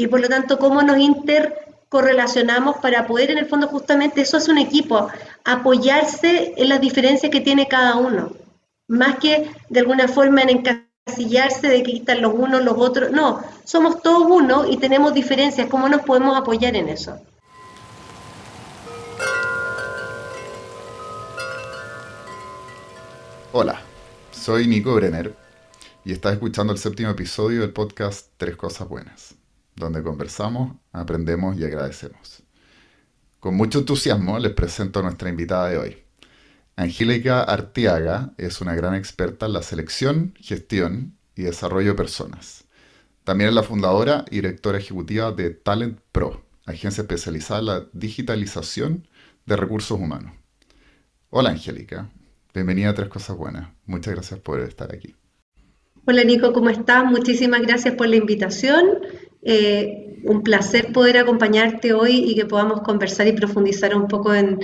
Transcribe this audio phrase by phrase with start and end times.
[0.00, 4.48] y por lo tanto cómo nos intercorrelacionamos para poder en el fondo justamente, eso es
[4.48, 5.08] un equipo,
[5.44, 8.32] apoyarse en las diferencias que tiene cada uno,
[8.88, 13.42] más que de alguna forma en encasillarse de que están los unos, los otros, no,
[13.64, 17.20] somos todos uno y tenemos diferencias, ¿cómo nos podemos apoyar en eso?
[23.52, 23.82] Hola,
[24.30, 25.34] soy Nico Brenner
[26.06, 29.34] y estás escuchando el séptimo episodio del podcast Tres Cosas Buenas,
[29.80, 32.42] donde conversamos, aprendemos y agradecemos.
[33.40, 35.96] Con mucho entusiasmo les presento a nuestra invitada de hoy.
[36.76, 42.64] Angélica Arteaga es una gran experta en la selección, gestión y desarrollo de personas.
[43.24, 49.08] También es la fundadora y directora ejecutiva de Talent Pro, agencia especializada en la digitalización
[49.46, 50.32] de recursos humanos.
[51.30, 52.10] Hola Angélica,
[52.52, 53.68] Bienvenida a Tres Cosas Buenas.
[53.86, 55.14] Muchas gracias por estar aquí.
[56.04, 57.04] Hola Nico, ¿cómo estás?
[57.04, 58.84] Muchísimas gracias por la invitación.
[59.42, 64.58] Eh, un placer poder acompañarte hoy y que podamos conversar y profundizar un poco en,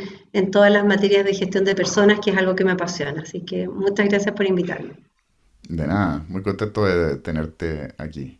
[0.52, 3.22] todas las materias de gestión de personas, que es algo que me apasiona.
[3.22, 4.94] Así que muchas gracias por invitarme.
[5.68, 8.38] De nada, muy contento de tenerte aquí.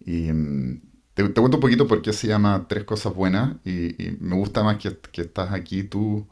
[0.00, 0.80] Y mm,
[1.14, 4.78] te, cuento un poquito por qué se llama Tres Cosas Buenas y, me gusta más
[4.78, 6.26] que, que estás aquí tú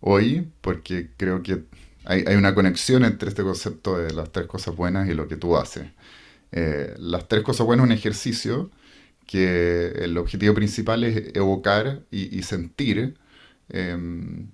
[0.00, 1.64] hoy, porque creo que
[2.04, 5.56] hay, una conexión entre este concepto de las tres cosas buenas y lo que tú
[5.56, 5.86] haces.
[6.52, 8.70] Eh, las tres cosas buenas es un ejercicio
[9.26, 13.16] que el objetivo principal es evocar y, sentir
[13.68, 14.48] em,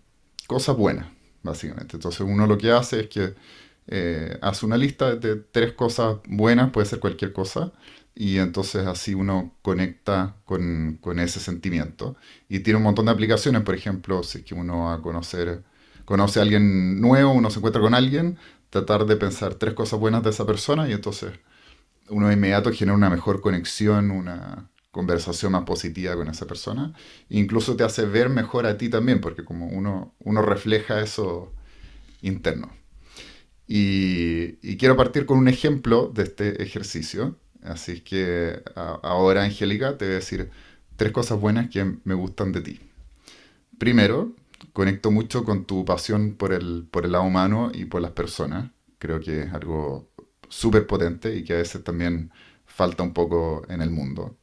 [0.47, 1.07] cosas buenas,
[1.43, 1.97] básicamente.
[1.97, 3.35] Entonces uno lo que hace es que
[3.89, 7.73] eh, hace una lista de tres cosas buenas, puede ser cualquier cosa,
[8.15, 12.17] y entonces así uno conecta con, ese sentimiento.
[12.49, 15.63] Y tiene un montón de aplicaciones, por ejemplo, si es que uno va a conocer
[16.05, 18.37] conoce a alguien nuevo, uno se encuentra con alguien,
[18.69, 21.31] tratar de pensar tres cosas buenas de esa persona y entonces
[22.11, 26.93] uno de inmediato genera una mejor conexión, una conversación más positiva con esa persona.
[27.29, 31.53] incluso te hace ver mejor a ti también, porque como uno, uno refleja eso
[32.23, 32.71] interno.
[33.67, 37.37] Y, quiero partir con un ejemplo de este ejercicio.
[37.63, 40.51] Así que ahora, Angélica, te voy a decir
[40.97, 42.81] tres cosas buenas que me gustan de ti.
[43.79, 44.35] Primero,
[44.73, 48.73] conecto mucho con tu pasión por el, por el lado humano y por las personas.
[48.99, 50.10] Creo que es algo
[50.51, 52.31] súper potente y que a veces también
[52.67, 54.39] falta un poco en el mundo.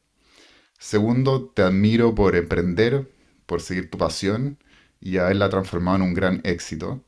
[0.78, 3.12] Segundo, te admiro por emprender,
[3.46, 4.58] por seguir tu pasión
[5.00, 7.04] y haberla transformado en un gran éxito.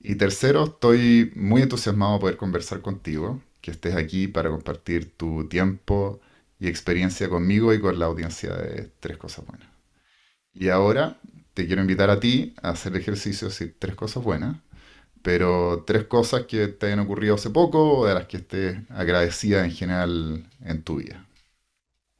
[0.00, 5.48] Y tercero, estoy muy entusiasmado de poder conversar contigo, que estés aquí para compartir tu
[5.48, 6.20] tiempo
[6.58, 9.68] y experiencia conmigo y con la audiencia de Tres Cosas Buenas.
[10.54, 11.20] Y ahora
[11.54, 14.58] te quiero invitar a ti a hacer ejercicios y tres cosas buenas,
[15.22, 19.64] pero tres cosas que te hayan ocurrido hace poco o de las que estés agradecida
[19.64, 21.26] en general en tu vida.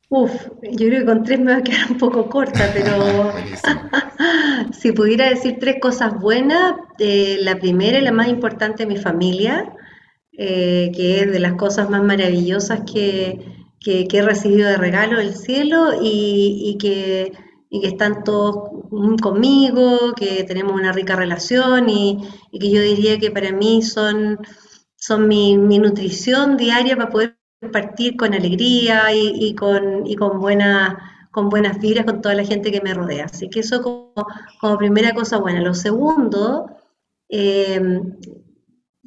[0.08, 0.30] Uf,
[0.62, 3.32] yo creo que con tres me va a quedar un poco corta, pero
[4.72, 9.72] si pudiera decir tres cosas buenas, eh, la primera y la más importante, mi familia,
[10.32, 13.40] eh, que es de las cosas más maravillosas que,
[13.84, 17.32] he recibido de regalo del cielo y que
[17.75, 18.69] y que están todos
[19.22, 22.19] conmigo, que tenemos una rica relación y,
[22.53, 24.38] que yo diría que para mí son,
[24.94, 27.38] son mi, nutrición diaria para poder
[27.72, 32.82] partir con alegría y, con, con, buena, con buenas vibras con toda la gente que
[32.82, 33.25] me rodea.
[33.25, 35.62] Así que eso como, primera cosa buena.
[35.62, 36.66] Lo segundo,
[37.31, 38.19] em,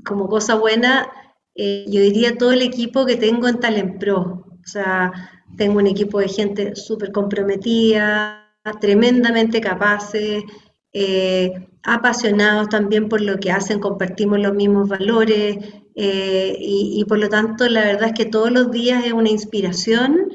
[0.04, 1.08] como cosa buena,
[1.54, 4.44] eh, yo diría todo el equipo que tengo en Talent Pro.
[4.50, 5.12] O sea,
[5.56, 10.44] tengo un equipo de gente súper comprometida, tremendamente capaces,
[10.92, 15.58] eh, apasionados también por lo que hacen, compartimos los mismos valores
[15.96, 20.32] eh, y, por lo tanto la verdad es que todos los días es una inspiración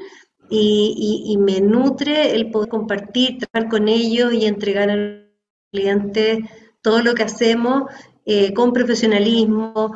[0.49, 5.31] y, me nutre el poder compartir, trabajar con ellos y entregar al
[5.71, 6.49] cliente
[6.81, 7.83] todo lo que hacemos
[8.25, 9.95] eh, con profesionalismo,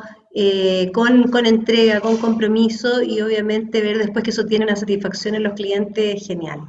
[0.92, 5.44] con, con, entrega, con compromiso y obviamente ver después que eso tiene una satisfacción en
[5.44, 6.60] los clientes genial.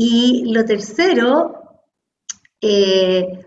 [0.00, 1.54] Y lo tercero,
[2.60, 3.44] eh,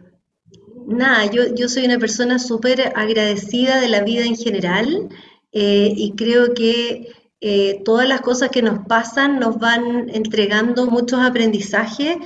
[0.86, 5.08] nada, yo, soy una persona súper agradecida de la vida en general
[5.54, 7.08] eh, y creo que
[7.40, 12.18] eh, todas las cosas que nos pasan nos van entregando muchos aprendizajes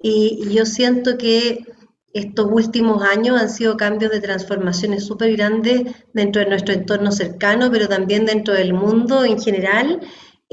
[0.00, 1.66] y, yo siento que
[2.14, 5.82] estos últimos años han sido cambios de transformaciones súper grandes
[6.14, 10.00] dentro de nuestro entorno cercano, pero también dentro del mundo en general.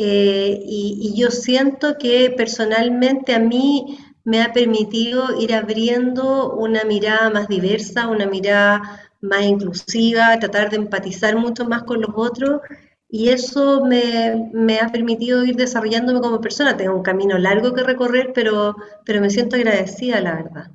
[0.04, 7.30] Eh, y, yo siento que personalmente a mí me ha permitido ir abriendo una mirada
[7.30, 8.82] más diversa, una mirada
[9.22, 12.62] más inclusiva, tratar de empatizar mucho más con los otros
[13.10, 16.78] y eso me, me, ha permitido ir desarrollándome como persona.
[16.78, 18.76] Tengo un camino largo que recorrer, pero,
[19.06, 20.72] pero me siento agradecida, la verdad.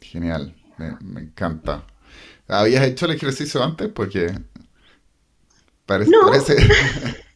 [0.00, 1.84] Genial, me, me encanta.
[2.46, 3.88] ¿Habías hecho el ejercicio antes?
[3.88, 4.32] Porque
[5.84, 6.12] parece...
[6.12, 6.28] No.
[6.28, 6.54] parece...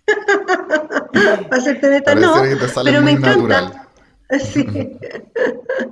[1.49, 3.59] Para serte neta, no, que te sale pero me muy encanta.
[3.59, 3.81] natural.
[4.39, 4.99] Sí.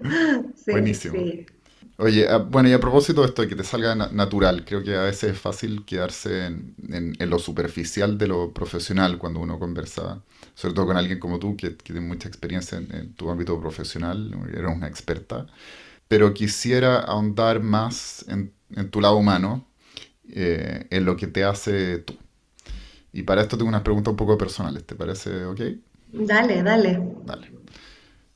[0.55, 1.07] Sí, Buenísimo.
[1.11, 1.47] sí.
[1.99, 4.83] Oye, ah, bueno, y a propósito de esto, de que te salga na- natural, creo
[4.85, 9.41] que a veces es fácil quedarse en, en- en lo superficial de lo profesional cuando
[9.41, 10.23] uno conversa,
[10.55, 13.61] sobre todo con alguien como tú, que, que tiene mucha experiencia en, en tu ámbito
[13.61, 15.47] profesional, eres una experta,
[16.09, 19.67] pero quisiera ahondar más en, en tu lado humano,
[20.31, 22.17] eh, en lo que te hace tú.
[23.13, 25.61] Y para esto tengo unas preguntas un poco personales, ¿te parece ok?
[26.13, 27.01] Dale, dale.
[27.25, 27.51] Dale.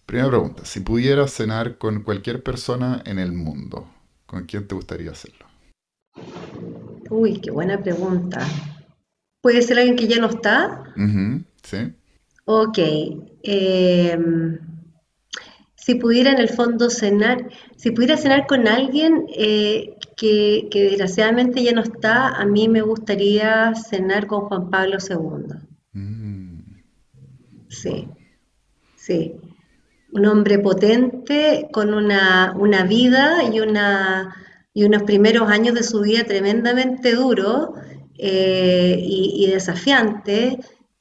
[0.04, 3.88] Primera pregunta, si pudieras cenar con cualquier persona en el mundo,
[4.26, 5.46] ¿con quién te gustaría hacerlo?
[7.10, 8.46] Uy, qué buena pregunta.
[9.40, 10.82] ¿Puede ser alguien que ya no está?
[10.96, 11.92] Ujú, ¿sí?
[12.44, 12.78] Ok.
[13.42, 14.58] em,
[15.86, 21.62] si pudiera en el fondo cenar, si pudiera cenar con alguien eh, que, que desgraciadamente
[21.62, 25.54] ya no está, a mí me gustaría cenar con Juan Pablo II.
[25.92, 26.58] Mm,
[27.68, 28.08] Sí,
[28.96, 29.36] sí.
[30.10, 34.34] Un hombre potente con una, una vida y, una,
[34.74, 37.68] y unos primeros años de su vida tremendamente duros
[38.18, 40.56] eh, y, y desafiantes.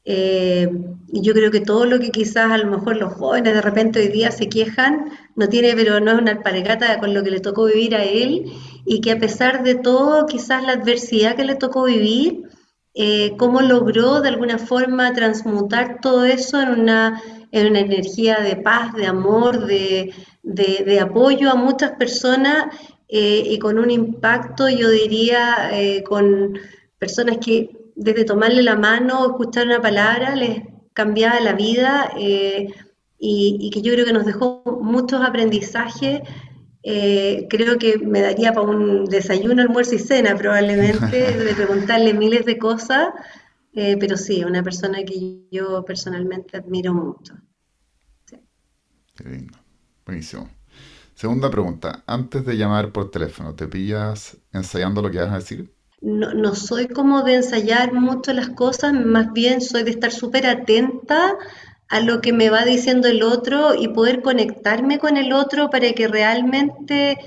[0.06, 0.70] Eh,
[1.08, 4.08] yo creo que todo lo que quizás a lo mejor los jóvenes de repente hoy
[4.10, 7.66] día se quejan, no tiene, pero no es una alpargata con lo que le tocó
[7.66, 8.46] vivir a él,
[8.86, 12.44] y que a pesar de todo, quizás la adversidad que le tocó vivir,
[12.94, 17.22] eh, cómo logró de alguna forma transmutar todo eso en una,
[17.52, 20.14] en una energía de paz, de amor, de,
[20.44, 22.68] de- de apoyo a muchas personas
[23.10, 26.58] eh, y con un impacto, yo diría, eh, con
[26.98, 30.62] personas que desde tomarle la mano o escuchar una palabra les
[30.94, 32.68] cambiaba la vida eh,
[33.18, 36.22] y, y que yo creo que nos dejó muchos aprendizajes
[36.88, 42.46] eh, creo que me daría para un desayuno, almuerzo y cena probablemente, de preguntarle miles
[42.46, 43.10] de cosas,
[43.74, 47.34] eh, pero sí, una persona que yo personalmente admiro mucho.
[48.26, 48.38] Sí.
[49.16, 49.58] qué lindo.
[50.06, 50.48] Buenísimo.
[51.16, 55.74] Segunda pregunta, antes de llamar por teléfono, ¿te pillas ensayando lo que vas a decir?
[56.02, 60.46] No, no soy como de ensayar mucho las cosas, más bien soy de estar súper
[60.46, 61.36] atenta
[61.88, 65.92] a lo que me va diciendo el otro y poder conectarme con el otro para
[65.94, 67.18] que realmente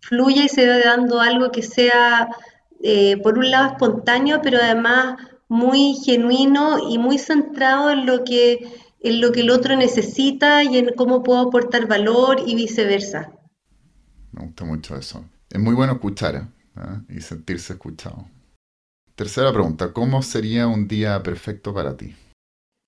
[0.00, 2.28] fluya y se vaya dando algo que sea,
[2.82, 5.16] eh, por un lado, espontáneo, pero además
[5.48, 8.70] muy genuino y muy centrado en lo que,
[9.00, 13.32] en lo que el otro necesita y en cómo puedo aportar valor y viceversa.
[14.32, 15.24] Me gusta mucho eso.
[15.50, 16.42] Es muy bueno escuchar, ¿eh?
[16.80, 17.00] ¿Ah?
[17.08, 18.26] y sentirse escuchado.
[19.16, 22.14] Tercera pregunta, ¿cómo sería un día perfecto para ti?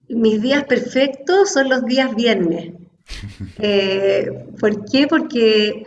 [0.09, 2.75] Mis días perfectos son los días viernes.
[3.59, 5.07] Eh, ¿por qué?
[5.09, 5.83] Porque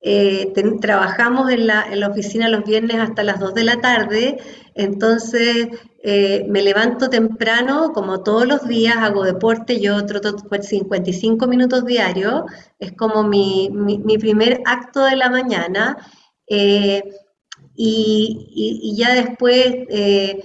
[0.00, 3.80] eh, ten- trabajamos en la, en la oficina los viernes hasta las 2 de la
[3.80, 4.38] tarde,
[4.74, 5.68] entonces
[6.02, 11.86] eh, me levanto temprano, como todos los días, hago deporte, yo troto pues, 55 minutos
[11.86, 12.42] diarios,
[12.80, 15.96] es como mi, mi- mi primer acto de la mañana,
[16.48, 17.02] eh,
[17.76, 20.42] y, ya después eh,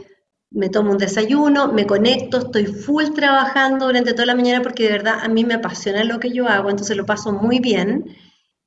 [0.52, 4.92] me tomo un desayuno, me conecto, estoy full trabajando durante toda la mañana porque de
[4.94, 8.16] verdad a mí me apasiona lo que yo hago, entonces lo paso muy bien.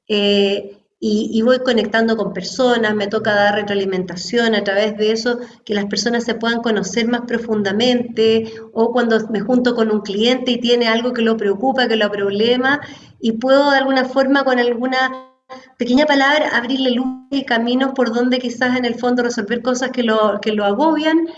[0.08, 5.40] eh, y, y voy conectando con personas, me toca dar retroalimentación a través de eso,
[5.64, 10.52] que las personas se puedan conocer más profundamente, o cuando me junto con un cliente
[10.52, 12.80] y tiene algo que lo preocupa, que lo problema,
[13.20, 15.31] y puedo de alguna forma con alguna
[15.78, 20.02] pequeña palabra abrirle luz y caminos por donde quizás en el fondo resolver cosas que
[20.02, 21.28] lo, que lo agobian.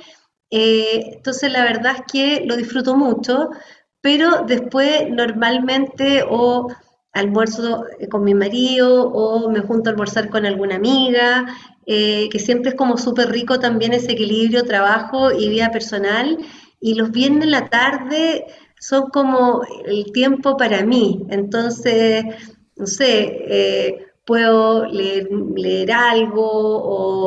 [0.51, 3.51] Eh, entonces la verdad es que lo disfruto mucho,
[4.01, 6.69] pero después normalmente o
[7.13, 11.47] almuerzo eh, con mi marido o me junto a almorzar con alguna amiga,
[11.87, 16.39] eh, que siempre es como súper rico también ese equilibrio trabajo y vida personal.
[16.81, 18.45] Y los viernes en la tarde
[18.79, 21.25] son como el tiempo para mí.
[21.31, 22.25] Entonces,
[22.77, 26.43] no sé, eh, puedo leer, leer algo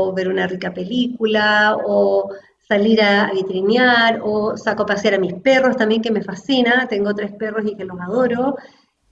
[0.10, 2.32] o ver una rica película o
[2.68, 7.14] salir a, vitrinear o saco a pasear a mis perros también que me fascina, tengo
[7.16, 8.56] tres perros y que los adoro.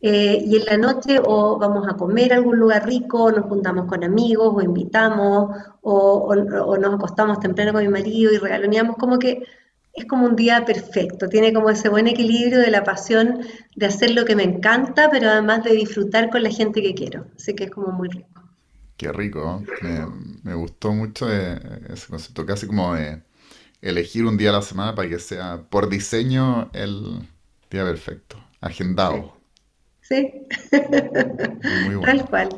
[0.02, 3.46] Eh, y en la noche o vamos a comer a algún lugar rico, o nos
[3.46, 5.50] juntamos con amigos o invitamos
[5.82, 5.94] o,
[6.30, 9.44] o- o nos acostamos temprano con mi marido y regaloneamos, como que
[9.96, 13.40] es como un día perfecto, tiene como ese buen equilibrio de la pasión
[13.76, 17.28] de hacer lo que me encanta, pero además de disfrutar con la gente que quiero,
[17.36, 18.44] así que es como muy rico.
[18.98, 20.06] Qué rico, me,
[20.44, 21.60] me gustó mucho eh,
[21.90, 23.24] ese concepto, casi como de
[23.82, 27.28] elegir un día a la semana para que sea por diseño el
[27.72, 29.42] día perfecto, agendado.
[30.02, 30.48] Sí,
[31.74, 32.12] Muy bueno.
[32.12, 32.50] tal cual.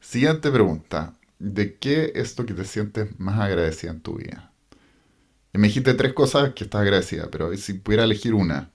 [0.00, 1.14] Siguiente pregunta.
[1.38, 4.51] ¿De qué es lo que te sientes más agradecida en tu vida?
[5.54, 8.70] Me dijiste tres cosas que estás agradecida, pero si pudiera elegir una.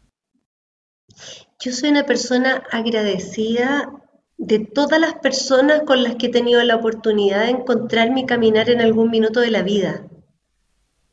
[1.59, 3.91] Yo soy una persona agradecida
[4.37, 8.69] de todas las personas con las que he tenido la oportunidad de encontrarme y caminar
[8.69, 10.07] en algún minuto de la vida.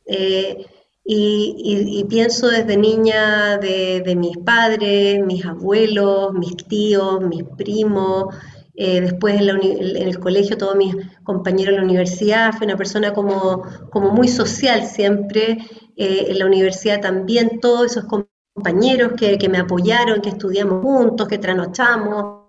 [0.05, 0.65] Eh,
[1.03, 7.43] y, y- y pienso desde niña de, de mis padres, mis abuelos, mis tíos, mis
[7.57, 8.33] primos,
[8.77, 12.75] eh, después en, la en el colegio todos mis compañeros en la universidad, fui una
[12.75, 15.57] persona como, como muy social siempre,
[15.95, 21.27] eh, en la universidad también todos esos compañeros que, que me apoyaron, que estudiamos juntos,
[21.27, 22.43] que trasnochamos,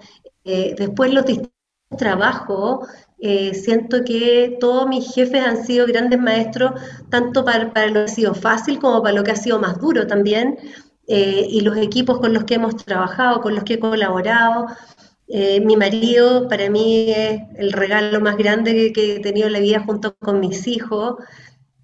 [0.44, 1.52] eh, después los distintos
[1.96, 2.88] trabajos,
[3.20, 6.72] eh, siento que todos mis jefes han sido grandes maestros,
[7.08, 9.78] tanto para, para lo que ha sido fácil como para lo que ha sido más
[9.80, 10.58] duro también,
[11.08, 14.66] y los equipos con los que hemos trabajado, con los que he colaborado.
[15.28, 19.60] Eh, mi marido para mí es el regalo más grande que, he tenido en la
[19.60, 21.16] vida junto con mis hijos,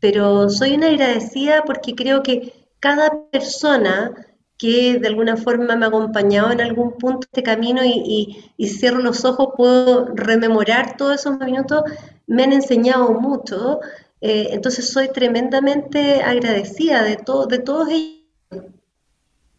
[0.01, 4.13] pero soy una agradecida porque creo que cada persona
[4.59, 9.01] que de alguna forma me ha acompañado en algún punto de este camino y cierro
[9.01, 11.83] los ojos, puedo rememorar todos esos minutos,
[12.27, 13.81] me han enseñado mucho,
[14.23, 18.22] eh, entonces soy tremendamente agradecida de, to de todos ellos.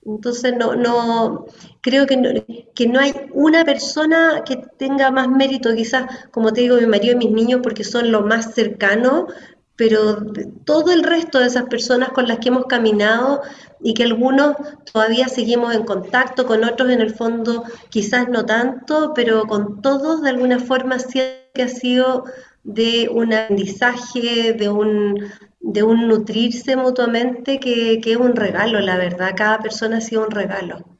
[0.05, 1.45] Entonces no, no
[1.81, 2.29] creo que no,
[2.75, 7.13] que no hay una persona que tenga más mérito, quizás, como te digo, mi marido
[7.13, 9.27] y mis niños, porque son lo más cercano,
[9.75, 10.23] pero
[10.65, 13.41] todo el resto de esas personas con las que hemos caminado
[13.81, 14.55] y que algunos
[14.91, 20.21] todavía seguimos en contacto, con otros en el fondo quizás no tanto, pero con todos
[20.21, 21.21] de alguna forma sí
[21.53, 22.25] que ha sido
[22.63, 25.15] de un aprendizaje, de un,
[25.59, 30.25] de un nutrirse mutuamente que, que es un regalo, la verdad, cada persona ha sido
[30.25, 30.97] un regalo.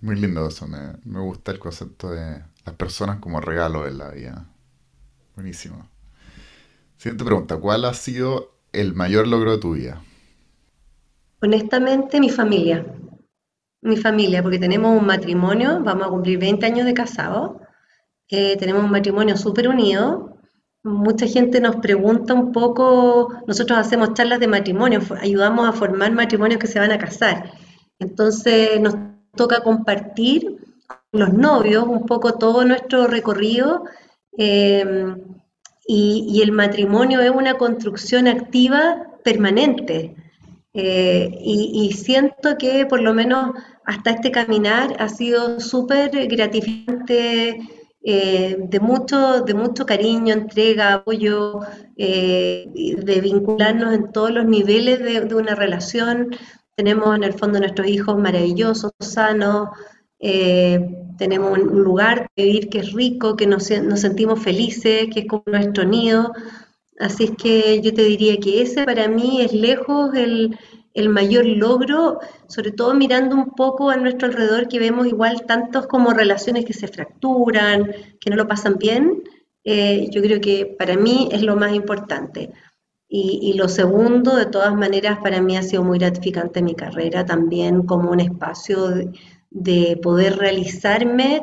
[0.00, 4.10] Muy lindo eso, me, me gusta el concepto de las personas como regalo en la
[4.10, 4.46] vida.
[5.36, 5.88] Buenísimo.
[6.96, 10.02] Siguiente pregunta, ¿cuál ha sido el mayor logro de tu vida?
[11.42, 12.86] Honestamente, mi familia,
[13.82, 17.60] mi familia, porque tenemos un matrimonio, vamos a cumplir 20 años de casado,
[18.28, 20.31] eh, tenemos un matrimonio súper unido.
[20.84, 26.58] Mucha gente nos pregunta un poco, nosotros hacemos charlas de matrimonio, ayudamos a formar matrimonios
[26.58, 27.52] que se van a casar.
[28.00, 28.96] Entonces nos
[29.36, 30.56] toca compartir
[30.88, 33.84] con los novios un poco todo nuestro recorrido
[34.36, 35.14] y,
[35.86, 40.16] y el matrimonio es una construcción activa permanente.
[40.74, 43.52] Eh, y, y siento que por lo menos
[43.84, 47.60] hasta este caminar ha sido súper gratificante,
[48.04, 51.60] eh, de mucho, de mucho cariño, entrega, apoyo,
[51.96, 56.34] eh, de vincularnos en todos los niveles de, una relación.
[56.74, 59.68] Tenemos en el fondo nuestros hijos maravillosos, sanos,
[60.18, 60.80] eh,
[61.18, 65.26] tenemos un lugar de vivir que es rico, que nos, nos sentimos felices, que es
[65.26, 66.32] como nuestro nido.
[66.98, 70.56] Así es que yo te diría que ese para mí es lejos el,
[70.94, 75.86] el mayor logro, sobre todo mirando un poco a nuestro alrededor que vemos igual tantos
[75.86, 79.22] como relaciones que se fracturan, que no lo pasan bien.
[79.64, 82.50] eh, yo creo que para mí es lo más importante.
[83.14, 87.82] Y, lo segundo, de todas maneras, para mí ha sido muy gratificante mi carrera también
[87.82, 89.12] como un espacio de,
[89.50, 91.42] de poder realizarme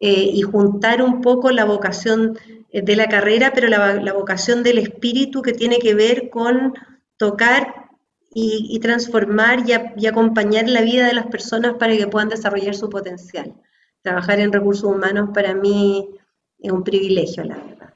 [0.00, 2.38] eh, y juntar un poco la vocación
[2.70, 6.72] eh, de la carrera, pero la vocación del espíritu que tiene que ver con
[7.18, 7.89] tocar
[8.34, 12.28] y, y transformar y, a- y acompañar la vida de las personas para que puedan
[12.28, 13.54] desarrollar su potencial.
[14.02, 16.08] Trabajar en recursos humanos para mí
[16.58, 17.94] es un privilegio, la verdad.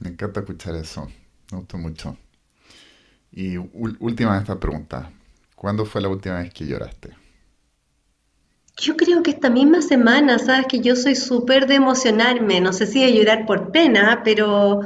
[0.00, 1.06] Me encanta escuchar eso,
[1.52, 2.16] me gustó mucho.
[3.32, 5.08] Y última de estas preguntas,
[5.54, 7.14] ¿cuándo fue la última vez que lloraste?
[8.80, 12.86] Yo creo que esta misma semana, sabes que yo soy súper de emocionarme, no sé
[12.86, 14.80] si de llorar por pena, pero,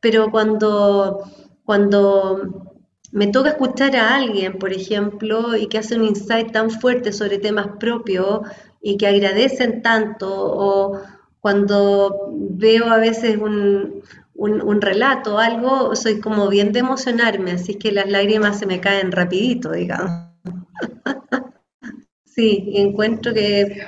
[0.00, 1.24] pero cuando,
[1.64, 2.67] cuando
[3.10, 7.38] me toca escuchar a alguien, por ejemplo, y que hace un insight tan fuerte sobre
[7.38, 8.40] temas propios
[8.82, 11.00] y que agradecen tanto, o
[11.40, 14.02] cuando veo a veces un,
[14.34, 18.80] un, relato o algo, soy como bien de emocionarme, así que las lágrimas se me
[18.80, 20.28] caen rapidito, digamos.
[22.24, 23.84] Sí, y encuentro que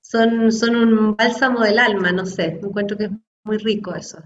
[0.00, 3.10] son, son un bálsamo del alma, no sé, encuentro que es
[3.42, 4.18] muy rico eso.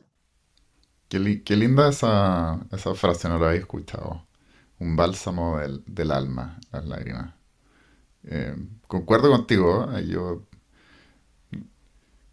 [1.10, 4.26] Qué, li- qué linda esa, esa frase, no la había escuchado.
[4.78, 7.34] Un bálsamo del, alma, las lágrimas.
[8.24, 8.56] Eh,
[8.88, 10.06] concuerdo contigo, ¿eh?
[10.08, 10.46] yo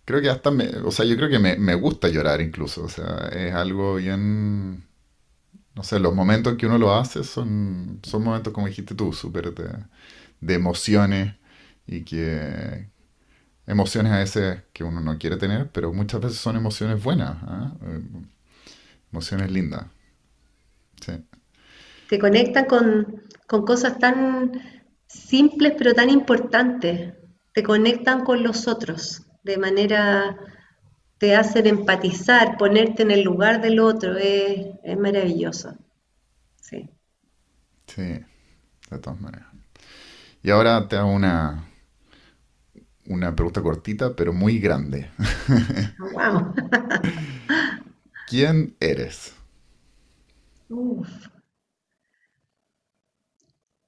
[0.06, 2.90] creo que hasta me, o sea, yo creo que me, me gusta llorar incluso, o
[2.90, 4.86] sea, es algo bien,
[5.76, 9.14] no sé, los momentos en que uno lo hace son, son momentos, como dijiste tú,
[9.14, 9.70] súper de,
[10.42, 11.36] de emociones
[11.88, 12.90] y que
[13.68, 17.74] emociones a veces que uno no quiere tener, pero muchas veces son emociones buenas, ¿ah?
[17.84, 18.02] Eh,
[19.12, 19.86] emociones lindas.
[21.02, 21.24] Sí.
[22.10, 24.52] Te conectan con, con cosas tan
[25.08, 27.14] simples pero tan importantes.
[27.54, 30.38] Te conectan con los otros de manera,
[31.18, 34.18] te hacen empatizar, ponerte en el lugar del otro.
[34.18, 35.76] Es, es maravilloso.
[36.62, 36.90] Sí.
[37.88, 39.48] Sí, de todas maneras.
[40.44, 41.68] Y ahora te hago una,
[43.06, 45.10] una pregunta cortita, pero muy grande.
[45.98, 46.54] Wow.
[48.28, 49.34] ¿Quién eres?
[50.70, 51.08] Uf.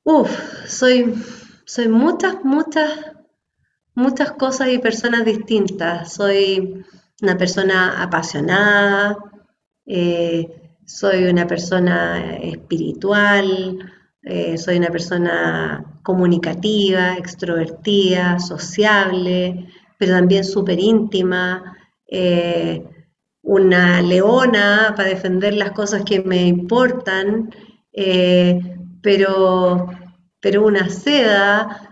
[0.05, 0.31] Uf,
[0.65, 1.13] soy,
[1.65, 2.89] soy muchas, muchas,
[3.96, 6.13] muchas cosas y personas distintas.
[6.13, 6.86] Soy
[7.22, 9.17] una persona apasionada,
[9.86, 10.48] eh,
[10.86, 13.91] soy una persona espiritual,
[14.24, 19.67] eh, soy una persona comunicativa, extrovertida, sociable,
[19.98, 21.75] pero también súper íntima,
[22.08, 22.86] eh,
[23.41, 27.50] una leona para defender las cosas que me importan,
[27.93, 28.60] eh,
[29.01, 29.88] pero,
[30.39, 31.86] pero una seda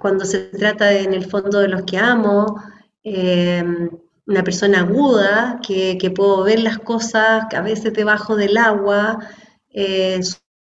[0.00, 2.60] cuando se trata de, en el fondo de los que amo,
[4.26, 9.20] una persona aguda, que, que, puedo ver las cosas a veces debajo del agua,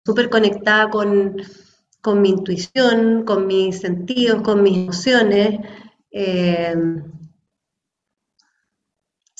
[0.04, 1.36] súper conectada con,
[2.00, 5.60] con, mi intuición, con mis sentidos, con mis emociones.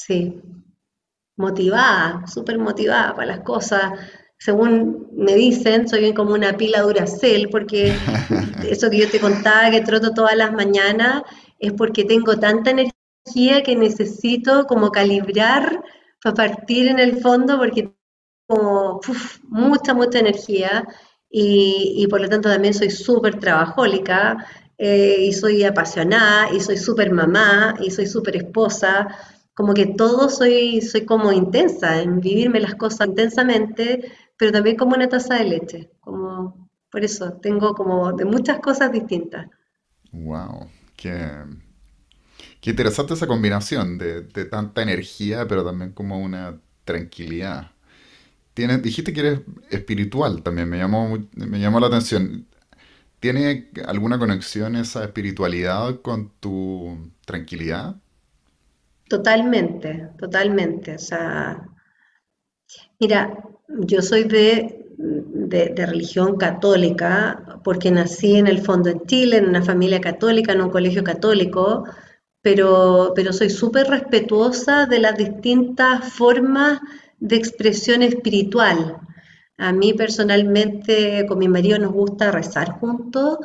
[0.07, 0.41] Sí,
[1.37, 3.93] motivada, súper motivada para las cosas.
[4.39, 7.93] Según me dicen, soy bien como una pila Duracell, porque
[8.71, 11.23] eso que yo te contaba que troto todas las mañanas
[11.59, 15.83] es porque tengo tanta energía que necesito como calibrar
[16.23, 17.95] para partir en el fondo, porque
[18.47, 19.01] como
[19.49, 20.87] mucha, mucha energía
[21.29, 24.47] y, por lo tanto también soy súper trabajólica
[24.79, 29.07] eh, y soy apasionada y soy súper mamá y soy súper esposa.
[29.61, 34.97] Como que todo soy, soy como intensa en vivirme las cosas intensamente, pero también como
[34.97, 35.91] una taza de leche.
[36.01, 39.49] Como, por eso tengo como de muchas cosas distintas.
[40.13, 41.45] Wow, qué,
[42.61, 47.73] qué interesante esa combinación de, de tanta energía, pero también como una tranquilidad
[48.67, 52.47] dijiste que eres espiritual también, me llamó, me llamó la atención.
[53.21, 57.97] ¿Tiene alguna conexión esa espiritualidad con tu tranquilidad?
[59.11, 60.95] Totalmente, totalmente.
[60.95, 61.67] O sea,
[63.01, 69.49] mira, yo soy de, de, religión católica porque nací en el fondo en Chile, en
[69.49, 71.85] una familia católica, en un colegio católico,
[72.41, 76.79] pero, pero soy súper respetuosa de las distintas formas
[77.19, 78.97] de expresión espiritual.
[79.59, 83.39] A mí personalmente con mi marido nos gusta rezar juntos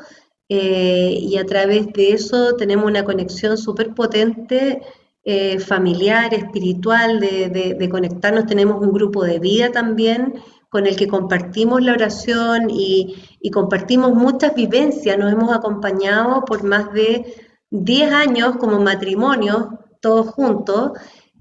[0.47, 4.83] eh, y a través de eso tenemos una conexión súper potente,
[5.27, 8.45] eh, familiar, espiritual, de, conectarnos.
[8.45, 10.35] Tenemos un grupo de vida también
[10.69, 13.15] con el que compartimos la oración y,
[13.51, 15.17] compartimos muchas vivencias.
[15.17, 17.25] Nos hemos acompañado por más de
[17.71, 20.91] 10 años como matrimonio, todos juntos.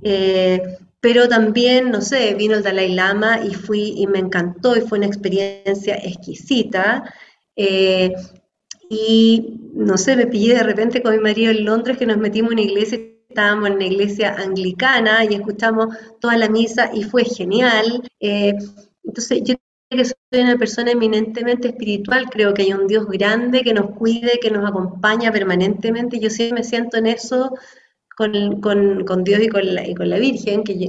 [0.03, 0.63] Eh,
[1.01, 4.97] pero también, no sé, vino el Dalai Lama y fui y me encantó y fue
[4.97, 7.05] una experiencia exquisita.
[7.55, 8.15] Eh,
[8.89, 12.53] y no sé, me pillé de repente con mi marido en Londres que nos metimos
[12.53, 12.99] en una iglesia,
[13.35, 15.89] estábamos en una iglesia anglicana y escuchamos
[16.21, 18.01] toda la misa y fue genial.
[18.21, 18.55] Eh,
[19.03, 19.57] entonces, yo
[19.89, 23.91] creo que soy una persona eminentemente espiritual, creo que hay un Dios grande que nos
[23.91, 26.21] cuide, que nos acompaña permanentemente.
[26.21, 27.51] Yo siempre me siento en eso
[28.17, 30.87] con, con, con Dios y con, la, y con la Virgen, que yo,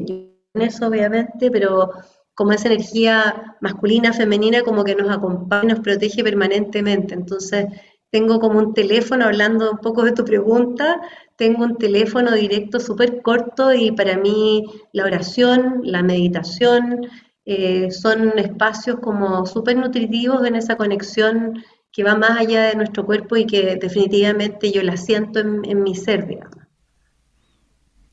[0.54, 1.92] en eso obviamente, pero
[2.36, 7.16] como esa energía masculina, femenina, como que nos acompaña, nos protege permanentemente.
[7.16, 7.66] Entonces,
[8.16, 11.02] tengo como un teléfono, hablando un poco de tu pregunta,
[11.36, 17.02] tengo un teléfono directo súper corto y para mí la oración, la meditación,
[17.44, 23.06] eh, son espacios como súper nutritivos en esa conexión que va más allá de nuestro
[23.06, 26.56] cuerpo y que definitivamente yo la siento en, mi ser, digamos.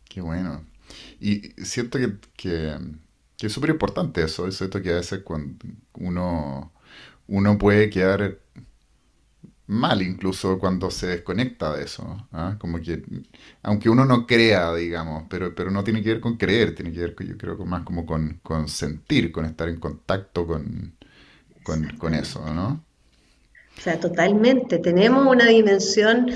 [0.08, 0.66] Qué bueno.
[1.20, 2.76] Y siento que, que,
[3.38, 6.72] es súper importante eso, es esto que a veces cuando uno,
[7.28, 8.41] uno puede quedar
[9.72, 12.28] mal incluso cuando se desconecta de eso.
[12.32, 12.56] ¿ah?
[12.60, 13.02] Como que,
[13.62, 17.00] aunque uno no crea, digamos, pero, pero no tiene que ver con creer, tiene que
[17.00, 20.94] ver, yo creo, más como con, con sentir, con estar en contacto con,
[21.64, 22.84] con, con eso, ¿no?
[23.76, 24.78] O sea, totalmente.
[24.78, 26.30] Tenemos una dimensión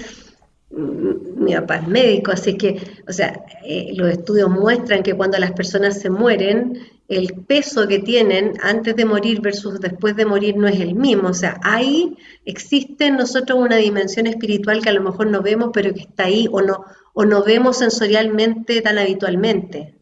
[0.71, 5.53] mi papá es médico, así que, o sea, eh, los estudios muestran que cuando las
[5.53, 10.67] personas se mueren, el peso que tienen antes de morir versus después de morir no
[10.67, 11.29] es el mismo.
[11.29, 15.71] O sea, ahí existe en nosotros una dimensión espiritual que a lo mejor no vemos,
[15.73, 19.95] pero que está ahí o no, o no vemos sensorialmente tan habitualmente.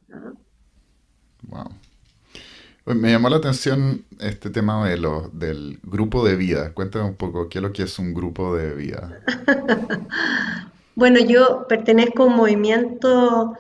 [1.43, 1.69] Wow.
[2.87, 6.75] Me llamó la atención este tema de lo, del grupo de vida.
[6.75, 9.21] Cuéntame un poco, ¿qué es lo que es un grupo de vida?
[10.95, 13.55] bueno, yo pertenezco a un movimiento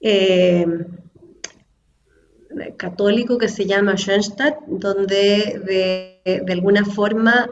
[0.00, 0.66] eh,
[2.78, 7.50] católico que se llama Schoenstatt, donde de, alguna forma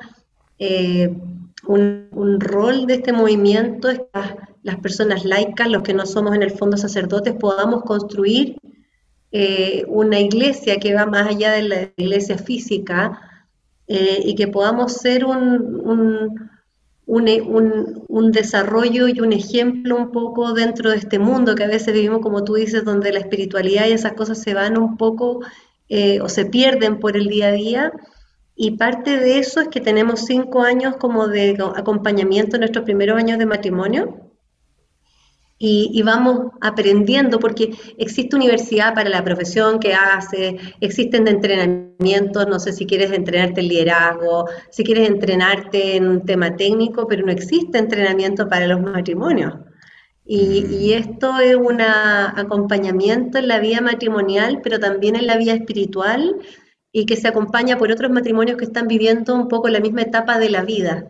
[0.58, 1.14] eh,
[1.66, 4.20] un, rol de este movimiento es que
[4.62, 8.56] las, personas laicas, los que no somos en el fondo sacerdotes, podamos construir
[9.32, 13.20] eh, una iglesia que va más allá de la iglesia física
[13.86, 16.50] eh, y que podamos ser un
[17.10, 21.92] un, un, desarrollo y un ejemplo un poco dentro de este mundo que a veces
[21.92, 25.40] vivimos, como tú dices, donde la espiritualidad y esas cosas se van un poco
[25.88, 27.92] eh, o se pierden por el día a día.
[28.54, 33.18] Y parte de eso es que tenemos cinco años como de acompañamiento en nuestros primeros
[33.18, 34.29] años de matrimonio
[35.62, 42.58] y, vamos aprendiendo, porque existe universidad para la profesión que hace, existen de entrenamientos, no
[42.58, 47.30] sé si quieres entrenarte en liderazgo, si quieres entrenarte en un tema técnico, pero no
[47.30, 49.52] existe entrenamiento para los matrimonios.
[50.24, 50.72] Y, mm.
[50.72, 56.36] y, esto es un acompañamiento en la vida matrimonial, pero también en la vida espiritual,
[56.90, 60.38] y que se acompaña por otros matrimonios que están viviendo un poco la misma etapa
[60.38, 61.06] de la vida.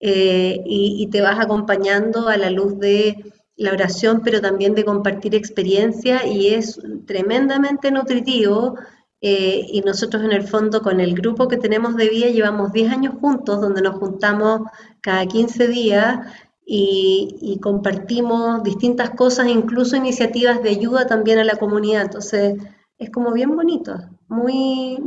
[0.00, 3.16] Eh, y, y te vas acompañando a la luz de
[3.58, 8.76] la oración, pero también de compartir experiencia y es tremendamente nutritivo.
[9.20, 12.92] Eh, y nosotros en el fondo con el grupo que tenemos de vida llevamos 10
[12.92, 14.60] años juntos, donde nos juntamos
[15.00, 16.18] cada 15 días
[16.64, 22.02] y, compartimos distintas cosas, incluso iniciativas de ayuda también a la comunidad.
[22.02, 22.54] Entonces
[22.96, 23.96] es como bien bonito,
[24.28, 24.98] muy,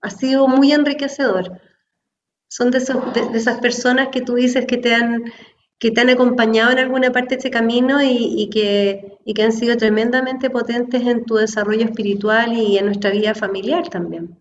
[0.00, 1.60] ha sido muy enriquecedor.
[2.48, 5.24] Son de, de esas personas que tú dices que te han
[5.80, 9.78] que te han acompañado en alguna parte de este camino y, que, que han sido
[9.78, 14.36] tremendamente potentes en tu desarrollo espiritual y en nuestra vida familiar también.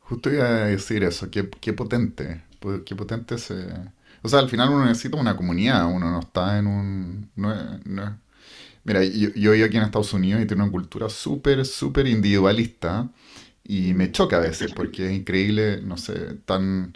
[0.00, 2.44] Justo iba a decir eso, qué, qué potente,
[2.86, 3.34] qué potente.
[3.34, 7.30] O sea, al final uno necesita una comunidad, uno no está en un...
[8.84, 13.10] Mira, yo, yo vivo aquí en Estados Unidos y tengo una cultura súper, súper individualista
[13.64, 16.94] y me choca a veces porque es increíble, no sé, tan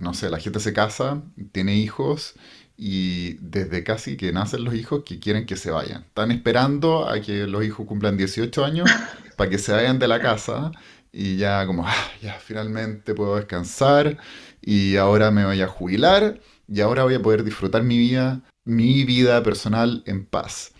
[0.00, 2.34] no sé, la gente se casa, tiene hijos
[2.76, 6.02] y desde casi que nacen los hijos que quieren que se vayan.
[6.02, 8.88] Están esperando a que los hijos cumplan 18 años
[9.36, 10.70] para que se vayan de la casa
[11.12, 14.18] y ya como, ah, ya finalmente puedo descansar
[14.62, 19.04] y ahora me voy a jubilar y ahora voy a poder disfrutar mi vida, mi
[19.04, 20.72] vida personal en paz.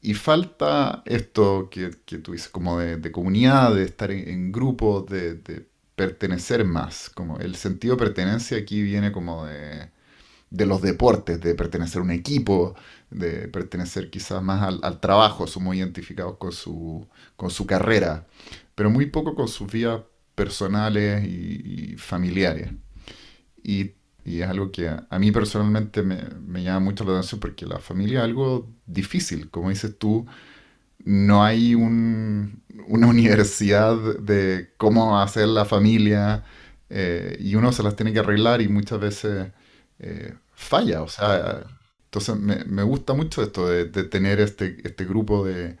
[0.00, 5.67] Y falta esto que, que tú dices, como de, comunidad, de estar en, grupos, de
[5.98, 7.10] pertenecer más.
[7.10, 9.90] Como el sentido de pertenencia aquí viene como de,
[10.50, 12.74] de los deportes, de pertenecer a un equipo,
[13.10, 17.06] de pertenecer quizás más al, trabajo, son muy identificados con su,
[17.36, 18.26] con su carrera,
[18.74, 20.02] pero muy poco con sus vidas
[20.34, 22.70] personales y, familiares.
[23.62, 23.92] Y,
[24.24, 27.80] y, es algo que a, mí personalmente me, me, llama mucho la atención porque la
[27.80, 30.26] familia es algo difícil, como dices tú,
[31.08, 36.44] no hay un, una universidad de cómo hacer la familia
[36.90, 39.48] eh, y uno se las tiene que arreglar y muchas veces
[40.00, 41.00] eh, falla.
[41.00, 41.62] O sea,
[42.04, 45.78] entonces me, gusta mucho esto de, tener este, este grupo de,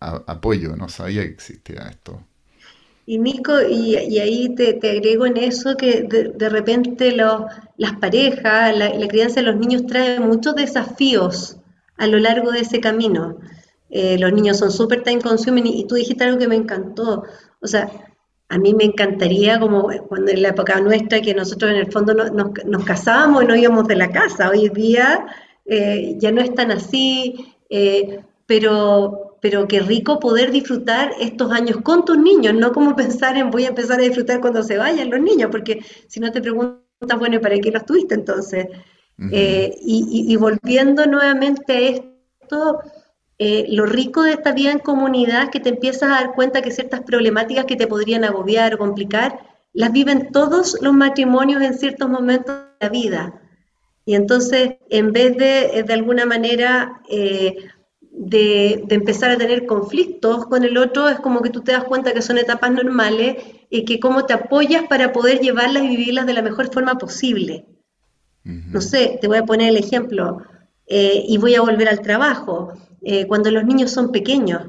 [0.00, 0.74] apoyo.
[0.74, 2.20] No sabía que existía esto.
[3.06, 9.06] Y Nico, y, ahí te, agrego en eso que de, repente las parejas, la, la,
[9.06, 11.58] crianza de los niños trae muchos desafíos
[11.96, 13.38] a lo largo de ese camino.
[13.90, 17.24] Eh, los niños son súper time consuming y, tú dijiste algo que me encantó.
[17.60, 17.90] O sea,
[18.48, 22.14] a mí me encantaría, como cuando en la época nuestra, que nosotros en el fondo
[22.14, 24.50] nos, casábamos y no íbamos de la casa.
[24.50, 25.26] Hoy día
[25.66, 31.78] eh, ya no es tan así, eh, pero, pero qué rico poder disfrutar estos años
[31.82, 35.10] con tus niños, no como pensar en voy a empezar a disfrutar cuando se vayan
[35.10, 38.66] los niños, porque si no te preguntas, bueno, ¿y para qué los tuviste entonces?
[39.32, 42.80] y volviendo nuevamente a esto,
[43.42, 46.60] eh, lo rico de esta vida en comunidad es que te empiezas a dar cuenta
[46.60, 49.40] que ciertas problemáticas que te podrían agobiar o complicar,
[49.72, 53.40] las viven todos los matrimonios en ciertos momentos de la vida.
[54.04, 57.56] Y entonces, en vez de, eh, de alguna manera, eh,
[58.10, 62.12] de, empezar a tener conflictos con el otro, es como que tú te das cuenta
[62.12, 63.38] que son etapas normales
[63.70, 67.64] y que cómo te apoyas para poder llevarlas y vivirlas de la mejor forma posible.
[68.44, 70.42] No sé, te voy a poner el ejemplo,
[70.86, 74.62] eh, y voy a volver al trabajo, eh, cuando los niños son pequeños.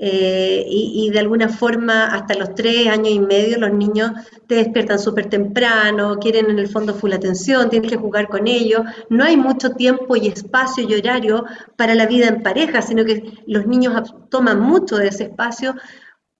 [0.00, 4.12] Eh, y, de alguna forma hasta los tres años y medio los niños
[4.46, 8.82] te despiertan súper temprano, quieren en el fondo full atención, tienes que jugar con ellos,
[9.10, 13.24] no hay mucho tiempo y espacio y horario para la vida en pareja, sino que
[13.48, 15.74] los niños toman mucho de ese espacio.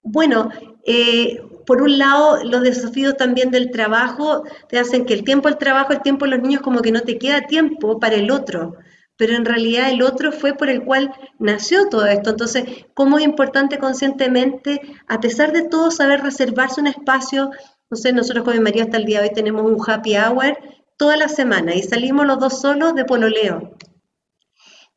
[0.02, 0.50] Bueno,
[0.86, 5.58] eh, por un lado, los desafíos también del trabajo te hacen que el tiempo del
[5.58, 8.76] trabajo, el tiempo de los niños, como que no te queda tiempo para el otro
[9.18, 12.30] pero en realidad el otro fue por el cual nació todo esto.
[12.30, 17.50] Entonces, cómo es importante conscientemente, a pesar de todo, saber reservarse un espacio.
[17.90, 20.56] No sé, nosotros con mi marido hasta el día de hoy tenemos un happy hour
[20.96, 23.74] toda la semana y salimos los dos solos de pololeo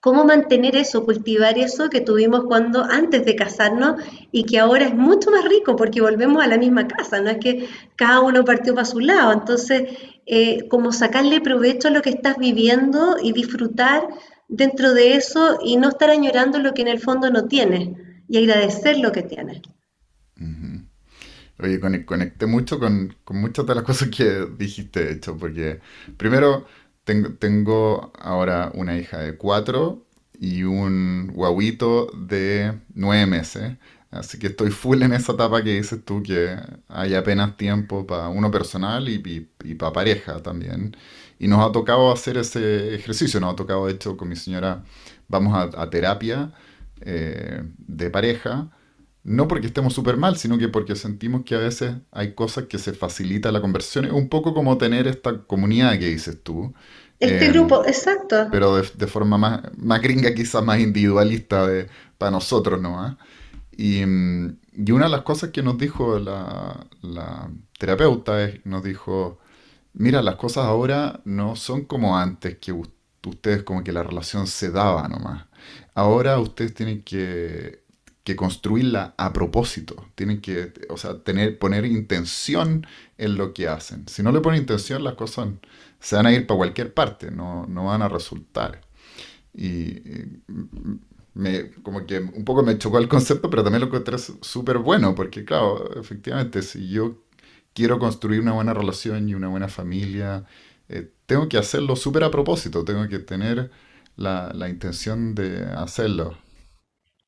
[0.02, 4.96] cómo mantener eso, cultivar eso que tuvimos cuando antes de casarnos y que ahora es
[4.96, 8.74] mucho más rico porque volvemos a la misma casa, no es que cada uno partió
[8.74, 9.32] para su lado.
[9.32, 9.84] Entonces,
[10.26, 14.08] eh, como sacarle provecho a lo que estás viviendo y disfrutar
[14.48, 17.90] dentro de eso y no estar añorando lo que en el fondo no tienes
[18.28, 19.62] y agradecer lo que tienes.
[21.60, 25.80] Oye, conecté mucho con, con, muchas de las cosas que dijiste, de hecho, porque
[26.18, 26.66] primero
[27.04, 30.06] tengo, ahora una hija de cuatro
[30.40, 33.78] y un guaguito de nueve meses.
[34.12, 36.58] Así que estoy full en esa etapa que dices tú, que
[36.90, 40.96] hay apenas tiempo para uno personal y, y, para pareja también.
[41.40, 44.84] Y nos ha tocado hacer ese ejercicio, nos ha tocado, de hecho, con mi señora,
[45.30, 46.52] vamos a, terapia
[47.02, 48.70] eh, de pareja,
[49.24, 52.80] no porque estemos súper mal, sino que porque sentimos que a veces hay cosas que
[52.80, 54.06] se facilita la conversión.
[54.06, 56.74] Es un poco como tener esta comunidad que dices tú,
[57.22, 58.48] este em, grupo, exacto.
[58.52, 63.16] Pero de, forma más, más gringa, quizás más individualista de, para nosotros, ¿no?
[63.78, 68.84] Y, mm, y, una de las cosas que nos dijo la, la terapeuta es, nos
[68.84, 69.40] dijo,
[69.94, 74.72] mira, las cosas ahora no son como antes, que ustedes como que la relación se
[74.72, 75.46] daba nomás.
[75.94, 77.84] Ahora ustedes tienen que,
[78.24, 82.86] que construirla a propósito, tienen que, o sea, tener, poner intención
[83.18, 84.08] en lo que hacen.
[84.08, 85.50] Si no le ponen intención, las cosas
[86.00, 88.82] se van a ir para cualquier parte, no, van a resultar.
[89.54, 89.96] Y,
[91.34, 95.16] me, como que un poco me chocó el concepto, pero también lo encontré súper bueno,
[95.16, 97.24] porque claro, efectivamente, si yo
[97.74, 100.46] quiero construir una buena relación y una buena familia,
[100.90, 103.72] eh, tengo que hacerlo súper a propósito, tengo que tener
[104.16, 106.38] la, la intención de hacerlo.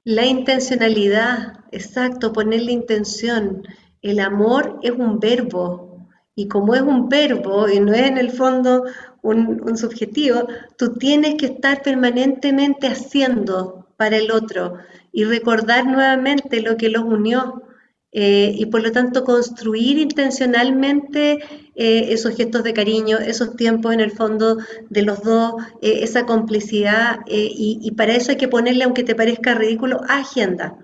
[0.06, 3.66] La intencionalidad, exacto, poner la intención.
[4.02, 5.94] El amor es un verbo,
[6.36, 8.84] y como es un verbo y no es en el fondo
[9.22, 14.78] un, subjetivo, tú tienes que estar permanentemente haciendo para el otro
[15.14, 17.64] y recordar nuevamente lo que los unió.
[18.16, 21.40] Eh, y por lo tanto construir intencionalmente
[21.76, 24.60] eh, esos gestos de cariño, esos tiempos en el fondo
[24.92, 29.16] de los dos, eh, esa complicidad, y, y, para eso hay que ponerle, aunque te
[29.16, 30.76] parezca ridículo, agenda.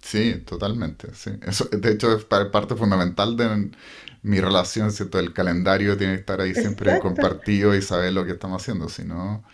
[0.00, 1.08] Sí, totalmente.
[1.14, 1.32] Sí.
[1.46, 3.70] Eso, de hecho, es parte fundamental de
[4.22, 5.18] mi relación, ¿cierto?
[5.18, 9.04] El calendario tiene que estar ahí siempre compartido y saber lo que estamos haciendo, si
[9.04, 9.44] no...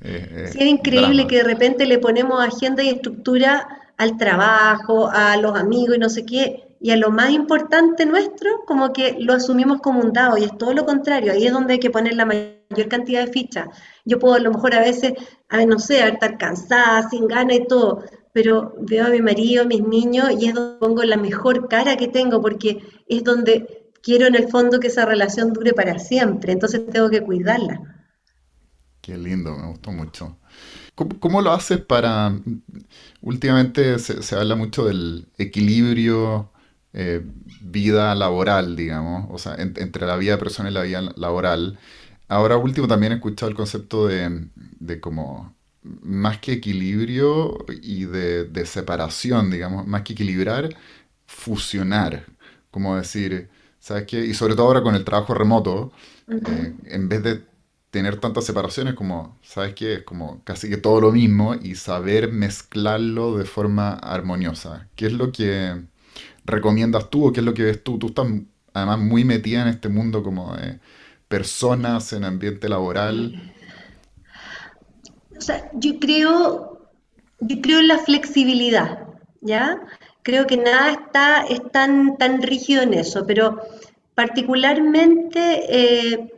[0.00, 5.56] Sí, es increíble que de repente le ponemos agenda y estructura al trabajo, a los
[5.58, 9.80] amigos y no sé qué, y a lo más importante nuestro, como que lo asumimos
[9.80, 12.26] como un dado, y es todo lo contrario, ahí es donde hay que poner la
[12.26, 13.68] mayor cantidad de fichas.
[14.04, 15.14] Yo puedo a lo mejor a veces,
[15.48, 19.82] a no sé, estar cansada, sin ganas y todo, pero veo a mi marido, mis
[19.82, 24.34] niños, y es donde pongo la mejor cara que tengo, porque es donde quiero en
[24.34, 27.80] el fondo que esa relación dure para siempre, entonces tengo que cuidarla.
[29.00, 30.38] Qué lindo, me gustó mucho.
[30.94, 32.32] ¿Cómo, lo haces para...
[33.24, 36.50] Últimamente se, habla mucho del equilibrio
[36.92, 37.22] eh,
[37.62, 41.78] vida laboral, digamos, o sea, entre la vida personal y la vida laboral.
[42.28, 48.44] Ahora último también he escuchado el concepto de, de como más que equilibrio y de,
[48.44, 50.68] de, separación, digamos, más que equilibrar,
[51.26, 52.26] fusionar.
[52.70, 54.24] Como decir, ¿sabes qué?
[54.26, 55.92] Y sobre todo ahora con el trabajo remoto,
[56.28, 57.42] eh, en vez de
[57.94, 59.94] tener tantas separaciones como, ¿sabes qué?
[59.94, 64.88] Es como casi que todo lo mismo y saber mezclarlo de forma armoniosa.
[64.96, 65.80] ¿Qué es lo que
[66.44, 67.96] recomiendas tú o qué es lo que ves tú?
[68.00, 68.26] Tú estás
[68.72, 70.80] además muy metida en este mundo como de
[71.28, 73.54] personas, en ambiente laboral.
[75.38, 76.90] O sea, yo creo,
[77.38, 79.06] yo creo en la flexibilidad,
[79.40, 79.80] ¿ya?
[80.24, 83.60] Creo que nada está, es tan, tan rígido en eso, pero
[84.16, 86.33] particularmente eh,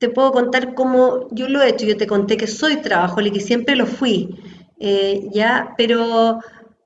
[0.00, 1.86] te puedo contar cómo yo lo he hecho.
[1.86, 4.36] Yo te conté que soy trabajo y siempre lo fui,
[4.80, 5.74] eh, ¿ya?
[5.78, 6.40] Pero,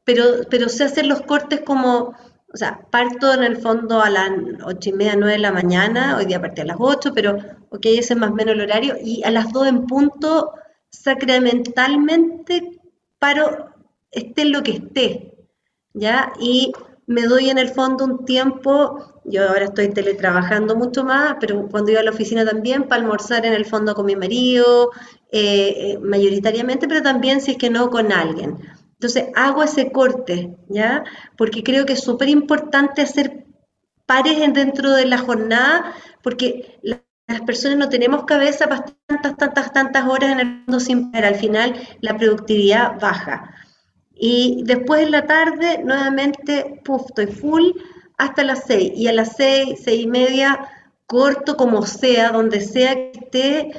[0.05, 2.14] pero, pero sé hacer los cortes como,
[2.55, 4.31] O sea, parto en el fondo a las
[4.64, 7.37] ocho y media, nueve de la mañana, hoy día partí a las ocho, pero
[7.70, 10.53] ok, ese es más o menos el horario, y a las dos en punto,
[10.90, 12.81] sacramentalmente,
[13.18, 13.70] paro,
[14.12, 15.35] esté lo que esté,
[15.94, 16.33] ¿ya?
[16.40, 16.72] Y
[17.06, 21.90] me doy en el fondo un tiempo, yo ahora estoy teletrabajando mucho más, pero cuando
[21.90, 24.90] iba a la oficina también, para almorzar en el fondo con mi marido,
[25.32, 28.58] eh, eh, mayoritariamente, pero también si es que no con alguien.
[28.94, 31.04] Entonces hago ese corte, ¿ya?
[31.36, 33.44] Porque creo que es súper importante hacer
[34.06, 36.78] pares dentro de la jornada, porque
[37.26, 41.34] las personas no tenemos cabeza para tantas, tantas, tantas horas en el mundo sin parar.
[41.34, 43.54] Al final la productividad baja.
[44.14, 47.72] Y después en la tarde, nuevamente, puff, estoy full
[48.16, 48.92] hasta las seis.
[48.94, 50.68] Y a las seis, seis y media,
[51.07, 53.70] corto como sea, donde sea que esté,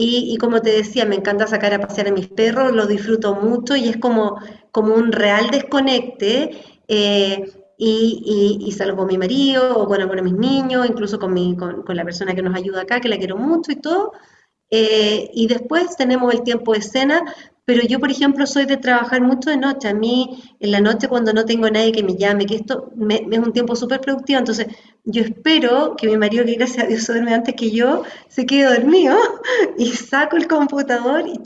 [0.00, 3.74] y, como te decía, me encanta sacar a pasear a mis perros, lo disfruto mucho
[3.74, 4.38] y es como,
[4.70, 6.52] como un real desconecte.
[6.86, 11.84] Eh, y, salgo con mi marido, o bueno, con mis niños, incluso con, mi, con,
[11.88, 14.12] la persona que nos ayuda acá, que la quiero mucho y todo.
[14.70, 17.34] Eh, y después tenemos el tiempo de cena,
[17.68, 19.88] pero yo, por ejemplo, soy de trabajar mucho de noche.
[19.88, 23.38] A mí, en la noche, cuando no tengo nadie que me llame, que esto es
[23.38, 24.68] un tiempo súper productivo, entonces
[25.04, 28.74] yo espero que mi marido, que gracias a Dios duerme antes que yo, se quede
[28.74, 29.18] dormido
[29.76, 31.42] y saco el computador y,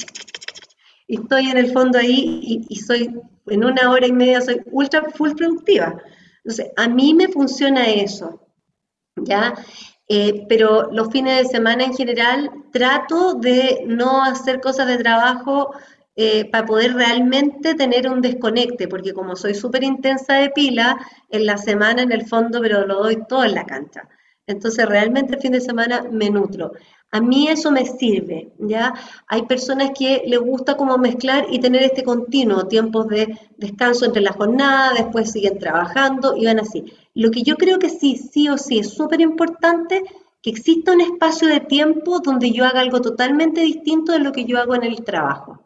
[1.08, 5.32] estoy en el fondo ahí y, soy, en una hora y media, soy ultra full
[5.32, 6.00] productiva.
[6.44, 8.46] Entonces, a mí me funciona eso,
[9.16, 9.54] ¿ya?
[10.08, 15.74] Eh, pero los fines de semana en general trato de no hacer cosas de trabajo
[16.14, 20.98] eh, para poder realmente tener un desconecte, porque como soy súper intensa de pila,
[21.30, 24.08] en la semana en el fondo, pero lo doy todo en la cancha.
[24.46, 26.72] Entonces realmente el fin de semana me nutro.
[27.10, 28.92] A mí eso me sirve, ¿ya?
[29.26, 34.22] Hay personas que les gusta como mezclar y tener este continuo, tiempos de descanso entre
[34.22, 36.84] la jornada, después siguen trabajando y van así.
[37.14, 40.02] Lo que yo creo que sí, sí o sí es súper importante
[40.42, 44.44] que exista un espacio de tiempo donde yo haga algo totalmente distinto de lo que
[44.44, 45.61] yo hago en el trabajo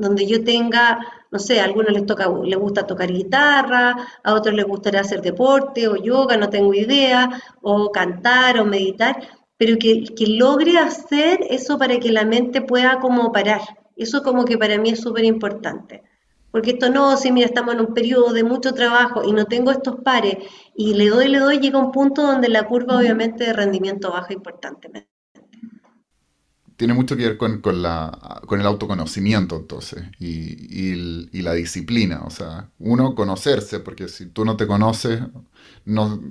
[0.00, 0.98] donde yo tenga,
[1.30, 5.20] no sé, a algunos les, toca, les gusta tocar guitarra, a otros les gustaría hacer
[5.20, 7.28] deporte o yoga, no tengo idea,
[7.60, 9.20] o cantar o meditar,
[9.56, 13.60] pero que, que logre hacer eso para que la mente pueda como parar.
[13.96, 16.02] Eso como que para mí es súper importante.
[16.50, 19.70] Porque esto no, si mira, estamos en un periodo de mucho trabajo y no tengo
[19.70, 20.38] estos pares
[20.74, 24.32] y le doy, le doy, llega un punto donde la curva obviamente de rendimiento baja
[24.32, 25.19] importantemente
[26.80, 30.94] tiene mucho que ver con, la, con el autoconocimiento entonces y,
[31.42, 32.22] la disciplina.
[32.24, 35.20] O sea, uno conocerse, porque si tú no te conoces,
[35.84, 36.22] no,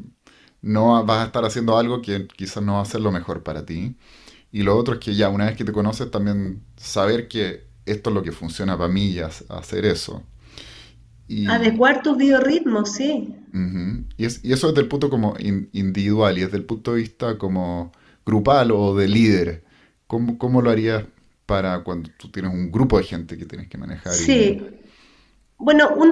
[0.63, 3.63] no vas a estar haciendo algo que quizás no va a ser lo mejor para
[3.63, 3.95] ti.
[4.51, 8.09] Y lo otro es que ya una vez que te conoces, también saber que esto
[8.09, 10.23] es lo que funciona para mí y hacer eso.
[11.27, 13.35] Y, Adecuar tus biorritmos, sí.
[14.17, 17.37] y, es, y, eso es del punto como individual y es del punto de vista
[17.37, 17.91] como
[18.25, 19.68] grupal o de líder
[20.09, 21.03] ¿Cómo, lo harías
[21.45, 24.11] para cuando tú tienes un grupo de gente que tienes que manejar?
[24.11, 24.59] Sí.
[25.59, 26.11] Bueno, un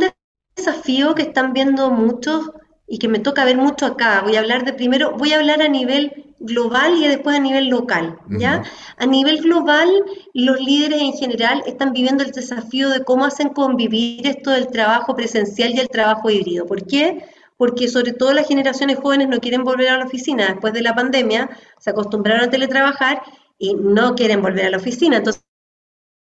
[0.56, 2.52] desafío que están viendo muchos
[2.88, 5.64] y que me toca ver mucho acá, voy a hablar de primero, voy a hablar
[5.64, 8.62] a nivel global y después a nivel local, ¿ya?
[8.98, 9.90] A nivel global,
[10.36, 15.16] los líderes en general están viviendo el desafío de cómo hacen convivir esto del trabajo
[15.16, 16.68] presencial y el trabajo híbrido.
[16.68, 17.26] ¿Por qué?
[17.58, 20.94] Porque sobre todo las generaciones jóvenes no quieren volver a la oficina después de la
[20.94, 23.24] pandemia, se acostumbraron a teletrabajar
[23.58, 25.18] y no quieren volver a la oficina.
[25.18, 25.44] Entonces,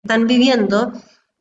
[0.03, 0.91] están viviendo,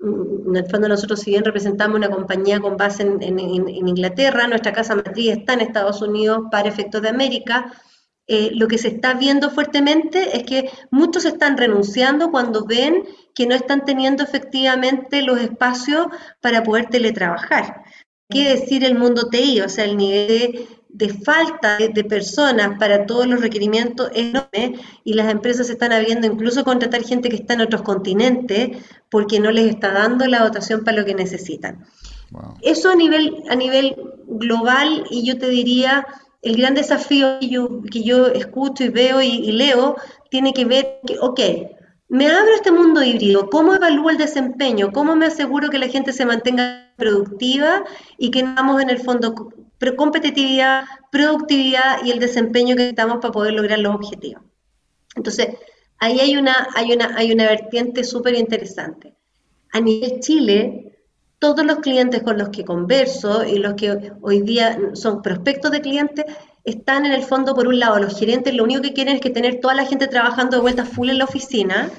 [0.01, 4.73] mm, en el fondo nosotros si bien representamos una compañía con base en, Inglaterra, nuestra
[4.73, 7.73] casa matriz está en Estados Unidos para efectos de América,
[8.27, 13.05] eh, lo que se está viendo fuertemente es que muchos están renunciando cuando ven
[13.35, 16.07] que no están teniendo efectivamente los espacios
[16.41, 17.83] para poder teletrabajar.
[18.31, 19.61] ¿Qué decir el mundo TI?
[19.61, 25.15] O sea, el nivel de falta de, personas para todos los requerimientos es enorme y
[25.15, 28.79] las empresas están habiendo incluso contratar gente que está en otros continentes
[29.11, 31.85] porque no les está dando la dotación para lo que necesitan.
[32.63, 33.97] Eso a nivel, a nivel
[34.29, 36.07] global y yo te diría,
[36.43, 39.97] el gran desafío que yo, que yo escucho y veo y, y leo
[40.31, 41.41] tiene que ver que, ok,
[42.09, 44.93] me abro este mundo híbrido, ¿cómo evalúo el desempeño?
[44.93, 47.83] ¿Cómo me aseguro que la gente se mantenga productiva
[48.17, 49.35] y que vamos en el fondo
[49.93, 54.43] competitividad, productividad y el desempeño que necesitamos para poder lograr los objetivos.
[55.15, 55.49] Entonces,
[55.99, 59.15] ahí hay una, hay una, hay una vertiente súper interesante.
[59.73, 60.99] A nivel Chile,
[61.39, 65.81] todos los clientes con los que converso y los que hoy día son prospectos de
[65.81, 66.25] clientes
[66.65, 69.31] están en el fondo, por un lado, los gerentes lo único que quieren es que
[69.31, 71.91] tener toda la gente trabajando de vuelta full en la oficina,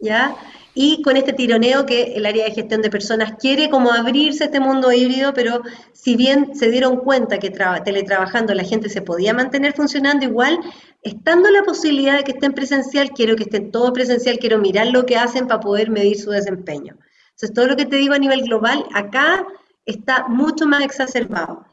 [0.00, 0.34] ¿ya?
[0.80, 4.60] Y con este tironeo que el área de gestión de personas quiere como abrirse este
[4.60, 5.60] mundo híbrido, pero
[5.92, 10.56] si bien se dieron cuenta que teletrabajando la gente se podía mantener funcionando igual,
[11.02, 15.04] estando la posibilidad de que estén presencial, quiero que estén todos presencial, quiero mirar lo
[15.04, 16.96] que hacen para poder medir su desempeño.
[17.30, 19.44] Entonces, todo lo que te digo a nivel global, acá
[19.84, 21.66] está mucho más exacerbado.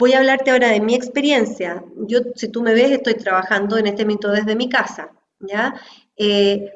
[0.00, 1.84] Voy a hablarte ahora de mi experiencia.
[2.08, 5.80] Yo, si tú me ves, estoy trabajando en este momento desde mi casa, ¿ya?
[6.16, 6.72] Eh,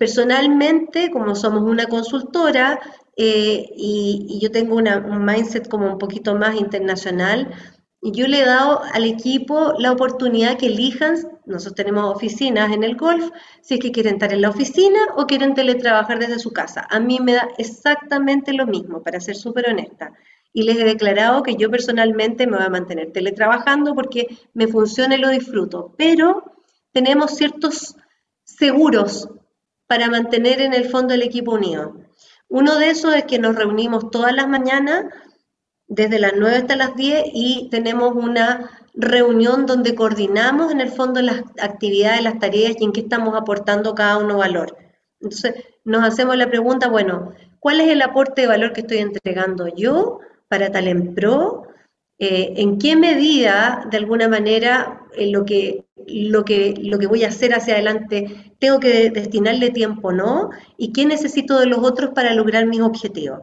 [0.00, 2.80] Personalmente, como somos una consultora
[3.18, 7.54] eh, y, yo tengo un mindset como un poquito más internacional,
[8.00, 12.96] yo le he dado al equipo la oportunidad que elijan, nosotros tenemos oficinas en el
[12.96, 13.28] golf,
[13.60, 16.86] si es que quieren estar en la oficina o quieren teletrabajar desde su casa.
[16.88, 20.14] A mí me da exactamente lo mismo, para ser súper honesta.
[20.54, 25.16] Y les he declarado que yo personalmente me voy a mantener teletrabajando porque me funciona
[25.16, 25.94] y lo disfruto.
[25.98, 26.42] Pero
[26.90, 27.96] tenemos ciertos
[28.44, 29.28] seguros
[29.90, 31.96] para mantener en el fondo el equipo unido.
[32.48, 35.06] Uno de esos es que nos reunimos todas las mañanas,
[35.88, 41.20] desde las 9 hasta las 10, y tenemos una reunión donde coordinamos en el fondo
[41.20, 44.76] las actividades, las tareas y en qué estamos aportando cada uno valor.
[45.20, 49.66] Entonces, nos hacemos la pregunta, bueno, ¿cuál es el aporte de valor que estoy entregando
[49.74, 51.64] yo para Talempro?
[52.20, 57.28] Eh, ¿En qué medida, de alguna manera, lo, que, lo, que, lo que voy a
[57.28, 60.50] hacer hacia adelante, tengo que destinarle tiempo no?
[60.76, 63.40] ¿Y qué necesito de los otros para lograr mis objetivos?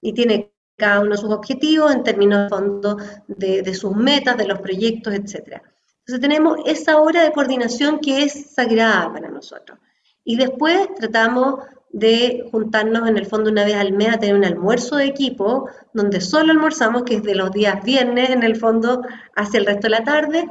[0.00, 2.96] Y tiene cada uno sus objetivos en términos de fondo
[3.28, 5.62] de, de sus metas, de los proyectos, etc.
[6.00, 9.78] Entonces tenemos esa hora de coordinación que es sagrada para nosotros.
[10.24, 11.60] Y después tratamos
[11.92, 15.68] de juntarnos en el fondo una vez al mes a tener un almuerzo de equipo,
[15.92, 19.02] donde solo almorzamos, que es de los días viernes en el fondo
[19.36, 20.48] hacia el resto de la tarde,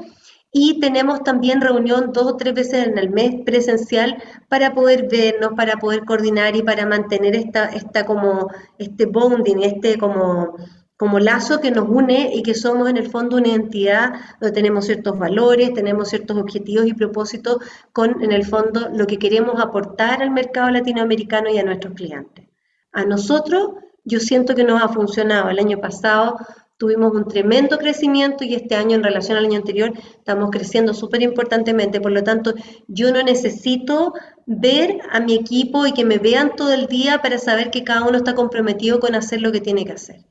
[0.51, 5.53] y tenemos también reunión dos o tres veces en el mes presencial para poder vernos,
[5.55, 10.55] para poder coordinar y para mantener esta, esta como, este bonding, este como
[11.01, 14.85] como lazo que nos une y que somos en el fondo una entidad donde tenemos
[14.85, 17.57] ciertos valores, tenemos ciertos objetivos y propósitos
[17.91, 22.45] con en el fondo lo que queremos aportar al mercado latinoamericano y a nuestros clientes.
[22.91, 23.71] A nosotros
[24.03, 25.49] yo siento que nos ha funcionado.
[25.49, 26.37] El año pasado
[26.81, 31.21] tuvimos un tremendo crecimiento y este año en relación al año anterior estamos creciendo súper
[31.21, 32.01] importantemente.
[32.01, 32.55] Por lo tanto,
[32.87, 34.15] yo no necesito
[34.47, 38.01] ver a mi equipo y que me vean todo el día para saber que cada
[38.01, 40.25] uno está comprometido con hacer lo que tiene que hacer.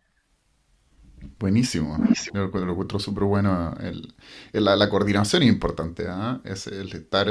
[1.39, 1.97] Buenísimo.
[2.35, 3.73] Yo lo, encuentro súper bueno.
[4.53, 6.41] la, coordinación es importante, ¿ah?
[6.43, 7.29] Es el estar,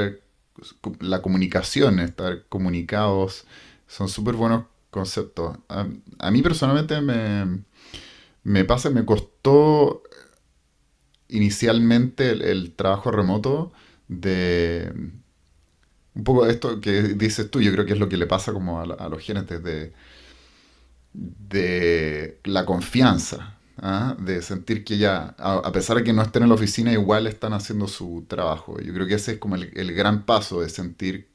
[0.98, 3.46] la comunicación, estar comunicados,
[3.86, 5.58] son súper buenos conceptos.
[5.68, 7.64] A, mí personalmente me,
[8.44, 10.02] me pasa, me costó
[11.28, 13.72] inicialmente el, trabajo remoto
[14.08, 14.92] de
[16.14, 18.80] un poco esto que dices tú, yo creo que es lo que le pasa como
[18.80, 19.92] a, los genes de,
[21.12, 23.60] de la confianza.
[23.82, 24.16] ¿ah?
[24.18, 27.52] de sentir que ya, a, pesar de que no estén en la oficina, igual están
[27.52, 28.80] haciendo su trabajo.
[28.80, 31.28] Yo creo que ese es como el, gran paso de sentir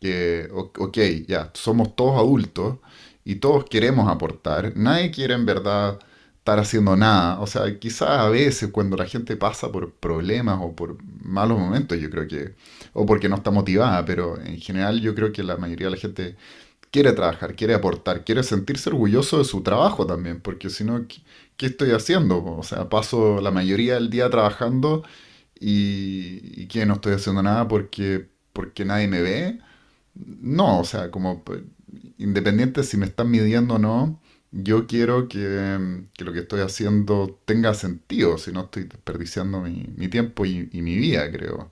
[0.00, 2.78] que, ok, ya, somos todos adultos
[3.24, 4.76] y todos queremos aportar.
[4.76, 5.98] Nadie quiere en verdad
[6.46, 7.40] estar haciendo nada.
[7.40, 11.98] O sea, quizás a veces cuando la gente pasa por problemas o por malos momentos,
[11.98, 12.54] yo creo que,
[12.92, 15.96] o porque no está motivada, pero en general yo creo que la mayoría de la
[16.00, 16.36] gente
[16.90, 21.06] quiere trabajar, quiere aportar, quiere sentirse orgulloso de su trabajo también, porque si no,
[21.56, 22.44] ¿qué estoy haciendo?
[22.44, 25.04] O sea, paso la mayoría del día trabajando
[25.60, 29.60] y, y que no estoy haciendo nada porque, porque nadie me ve.
[30.14, 31.62] No, o sea, como pues,
[32.18, 34.20] independiente si me están midiendo o no,
[34.52, 35.78] yo quiero que,
[36.18, 41.30] lo que estoy haciendo tenga sentido, si no estoy desperdiciando mi, tiempo y, mi vida,
[41.30, 41.70] creo.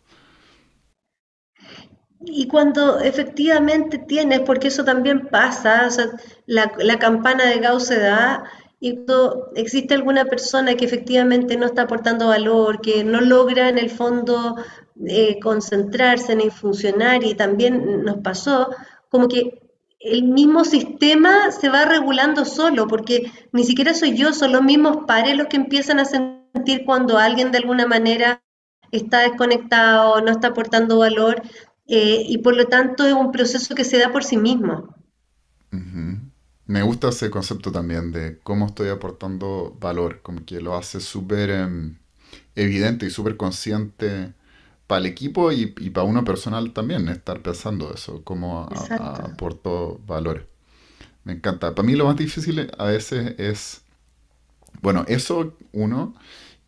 [2.27, 6.07] Y cuando efectivamente tienes, porque eso también pasa, o sea,
[6.47, 8.45] la, campana de Gauss se da
[8.81, 13.79] y cuando existe alguna persona que efectivamente no está aportando valor, que no logra en
[13.79, 14.57] el fondo
[15.07, 18.71] eh, concentrarse ni funcionar, y también nos pasó,
[19.09, 19.64] como que
[20.05, 25.07] el mismo sistema se va regulando solo, porque ni siquiera soy yo, son los mismos
[25.07, 28.43] pares los que empiezan a sentir cuando alguien de alguna manera
[28.93, 31.43] está desconectado, no está aportando valor,
[31.87, 34.95] eh, y por lo tanto es un proceso que se da por sí mismo.
[36.67, 41.51] Me gusta ese concepto también de cómo estoy aportando valor, como que lo hace súper
[41.51, 41.97] em,
[42.55, 44.33] evidente y súper consciente
[44.87, 48.69] para el equipo y, para uno personal también, estar pensando eso, cómo
[48.99, 50.49] aporto valor.
[51.25, 51.75] Me encanta.
[51.75, 53.83] Para mí lo más difícil a veces es,
[54.83, 56.15] bueno, eso uno,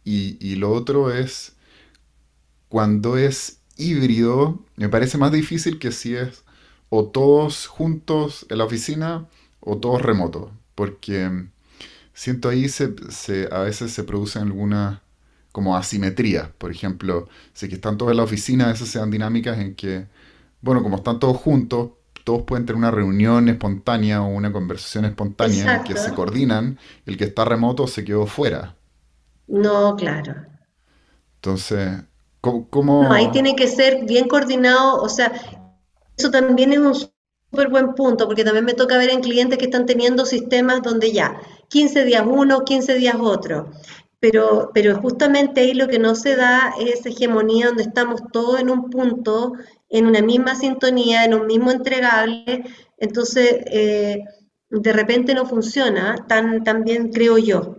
[0.05, 1.57] y, y lo otro es
[2.69, 6.45] cuando es híbrido, me parece más difícil que si es
[6.89, 9.27] o todos juntos en la oficina
[9.61, 11.49] o todos remotos, porque
[12.15, 15.01] siento ahí se, se, a veces se producen algunas
[15.57, 16.51] como asimetrías.
[16.59, 19.75] Por ejemplo, si que están todos en la oficina, a veces se dan dinámicas en
[19.75, 20.07] que,
[20.61, 21.93] bueno, como están todos juntos,
[22.25, 27.17] todos pueden tener una reunión espontánea o una conversación espontánea en que se coordinan, el
[27.17, 28.77] que está remoto se quedó fuera.
[29.47, 30.35] No, claro.
[31.37, 32.03] Entonces,
[32.43, 35.33] ¿cómo, ahí tiene que ser bien coordinado, o sea,
[36.19, 39.65] eso también es un súper buen punto, porque también me toca ver en clientes que
[39.65, 41.41] están teniendo sistemas donde ya
[41.71, 43.71] 15 días uno, 15 días otro.
[44.21, 48.71] Pero, pero justamente ahí lo que no se da es hegemonía donde estamos todos en
[48.71, 49.53] un punto,
[49.91, 52.65] en una misma sintonía, en un mismo entregable.
[52.99, 54.25] Entonces, eh,
[54.71, 57.77] de repente no funciona tan, tan bien, creo yo.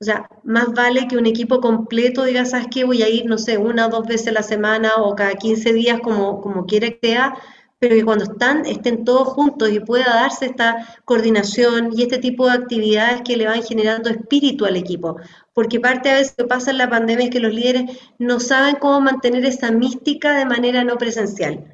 [0.00, 2.84] O sea, más vale que un equipo completo diga, ¿sabes qué?
[2.84, 5.72] Voy a ir, no sé, una o dos veces a la semana o cada 15
[5.74, 7.34] días, como, como quiera que sea,
[7.80, 12.46] pero que cuando están, estén todos juntos y pueda darse esta coordinación y este tipo
[12.46, 15.16] de actividades que le van generando espíritu al equipo.
[15.54, 18.76] Porque parte a veces que pasa en la pandemia es que los líderes no saben
[18.76, 21.64] cómo mantener esa mística de manera no presencial.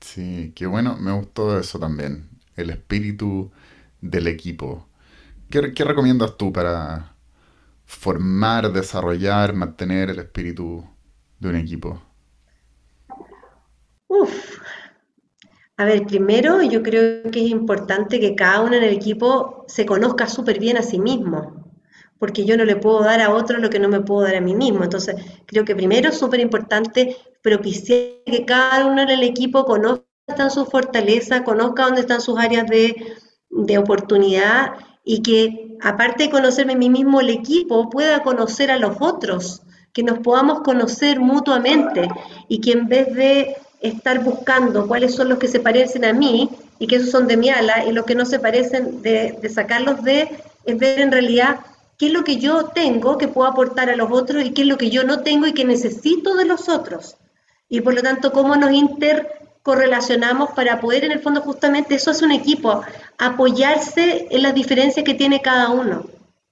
[0.00, 3.52] Sí, qué bueno, me gustó eso también, el espíritu
[4.00, 4.88] del equipo.
[5.50, 7.14] ¿Qué, recomiendas tú para
[7.84, 10.82] formar, desarrollar, mantener el espíritu
[11.40, 12.00] de un equipo?
[14.08, 14.61] Uf.
[15.82, 19.84] A ver, primero yo creo que es importante que cada uno en el equipo se
[19.84, 21.72] conozca súper bien a sí mismo,
[22.20, 24.40] porque yo no le puedo dar a otro lo que no me puedo dar a
[24.40, 24.84] mí mismo.
[24.84, 30.04] Entonces, creo que primero es súper importante propiciar que cada uno en el equipo conozca
[30.28, 32.94] dónde están sus fortalezas, conozca dónde están sus áreas de,
[33.50, 34.74] de oportunidad
[35.04, 39.62] y que aparte de conocerme a mí mismo, el equipo pueda conocer a los otros,
[39.92, 42.08] que nos podamos conocer mutuamente
[42.46, 46.48] y que en vez de estar buscando cuáles son los que se parecen a mí
[46.78, 50.02] y que esos son de mi ala y los que no se parecen de, sacarlos
[50.02, 50.28] de,
[50.64, 51.60] es ver en realidad
[51.98, 54.68] qué es lo que yo tengo que puedo aportar a los otros y qué es
[54.68, 57.16] lo que yo no tengo y que necesito de los otros.
[57.68, 62.10] Y por lo tanto, cómo nos inter correlacionamos para poder en el fondo justamente, eso
[62.10, 62.82] es un equipo,
[63.18, 66.04] apoyarse en las diferencias que tiene cada uno,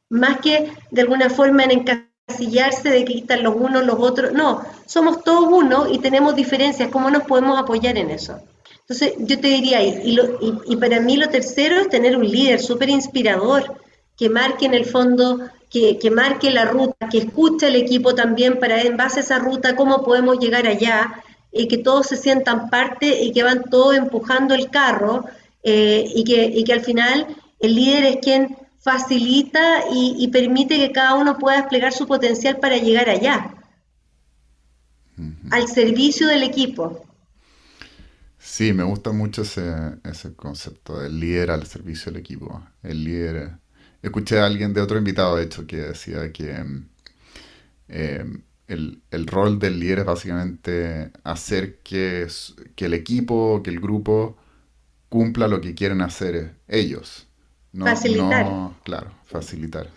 [0.08, 1.84] más que de alguna forma en
[2.30, 6.90] encasillarse de que están los unos, los otros, no, somos todos uno y tenemos diferencias,
[6.90, 8.40] ¿cómo nos podemos apoyar en eso?
[8.80, 10.18] Entonces yo te diría, y,
[10.66, 13.76] y, para mí lo tercero es tener un líder súper inspirador,
[14.16, 15.38] que marque en el fondo,
[15.70, 19.38] que, que marque la ruta, que escuche el equipo también para en base a esa
[19.38, 21.22] ruta cómo podemos llegar allá,
[21.52, 25.24] y que todos se sientan parte y que van todos empujando el carro
[25.62, 27.26] eh, y, que, que al final
[27.58, 32.78] el líder es quien facilita y, permite que cada uno pueda desplegar su potencial para
[32.78, 33.54] llegar allá,
[35.50, 37.06] al servicio del equipo.
[38.38, 39.70] Sí, me gusta mucho ese,
[40.02, 42.66] ese concepto del líder al servicio del equipo.
[42.82, 43.58] El líder.
[44.02, 46.64] Escuché a alguien de otro invitado, de hecho, que decía que
[47.88, 48.24] eh,
[48.66, 52.26] el, rol del líder es básicamente hacer que,
[52.76, 54.38] que, el equipo, que el grupo
[55.10, 57.26] cumpla lo que quieren hacer ellos.
[57.78, 58.46] Facilitar.
[58.82, 59.88] claro, facilitar.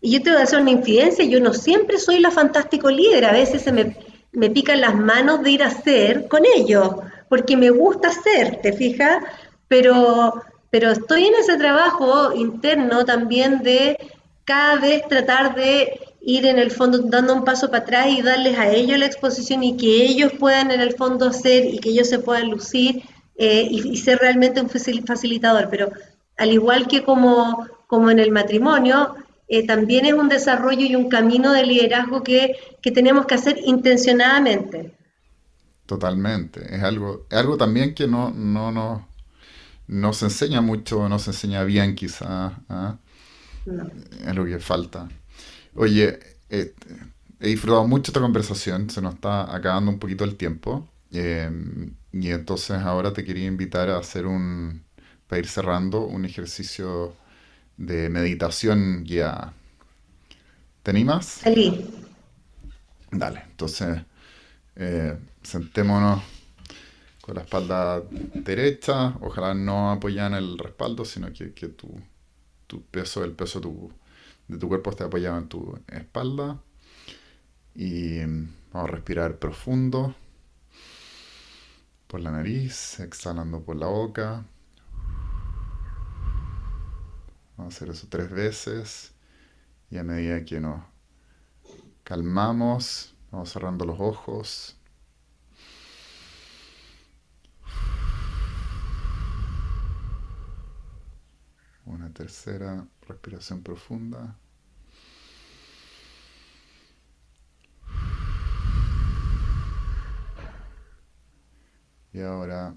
[0.00, 3.24] Y yo te voy a hacer una infidencia, yo no siempre soy la fantástico líder,
[3.24, 3.96] a veces se me,
[4.32, 6.90] me pican las manos de ir a hacer con ellos,
[7.28, 9.22] porque me gusta hacer, ¿te fijas?
[9.68, 13.96] Pero, pero estoy en ese trabajo interno también de
[14.44, 18.58] cada vez tratar de ir en el fondo dando un paso para atrás y darles
[18.58, 22.08] a ellos la exposición y que ellos puedan en el fondo hacer y que ellos
[22.08, 23.02] se puedan lucir
[23.36, 25.68] eh, y, ser realmente un facilitador.
[25.70, 25.90] Pero
[26.36, 29.14] al igual que como, como en el matrimonio,
[29.48, 32.56] eh, también es un desarrollo y un camino de liderazgo que,
[32.94, 34.94] tenemos que hacer intencionadamente.
[35.84, 36.74] Totalmente.
[36.74, 39.06] Es algo, es algo también que no, no, no,
[39.88, 42.54] no se enseña mucho, no se enseña bien quizás.
[42.68, 42.96] ¿ah?
[44.26, 45.08] Es lo que falta.
[45.74, 46.18] Oye,
[46.48, 46.74] eh,
[47.40, 50.88] he disfrutado mucho esta conversación, se nos está acabando un poquito el tiempo.
[51.10, 54.82] Em, y entonces ahora te quería invitar a hacer un,
[55.32, 57.14] para ir cerrando, un ejercicio
[57.78, 59.54] de meditación guiada.
[60.82, 61.40] ¿Te animas?
[61.42, 61.90] Sí.
[63.10, 64.02] Dale, entonces
[64.76, 66.22] eh, sentémonos
[67.22, 68.02] con la espalda
[68.34, 71.88] derecha, ojalá no apoyar en el respaldo, sino que, que tu,
[72.66, 73.90] tu peso, el peso de tu
[74.48, 76.60] de tu cuerpo esté apoyado en tu espalda.
[77.74, 80.14] Y vamos a respirar profundo
[82.06, 84.44] por la nariz, exhalando por la boca.
[87.62, 89.12] Vamos a hacer eso tres veces.
[89.88, 90.82] Y a medida que nos
[92.02, 94.76] calmamos, vamos cerrando los ojos.
[101.86, 104.36] Una tercera respiración profunda.
[112.12, 112.74] Y ahora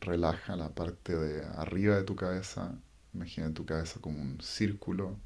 [0.00, 2.78] relaja la parte de arriba de tu cabeza
[3.14, 5.16] Imagina tu cabeza como un círculo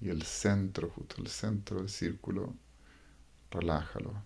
[0.00, 2.54] y el centro, justo el centro del círculo,
[3.50, 4.22] relájalo.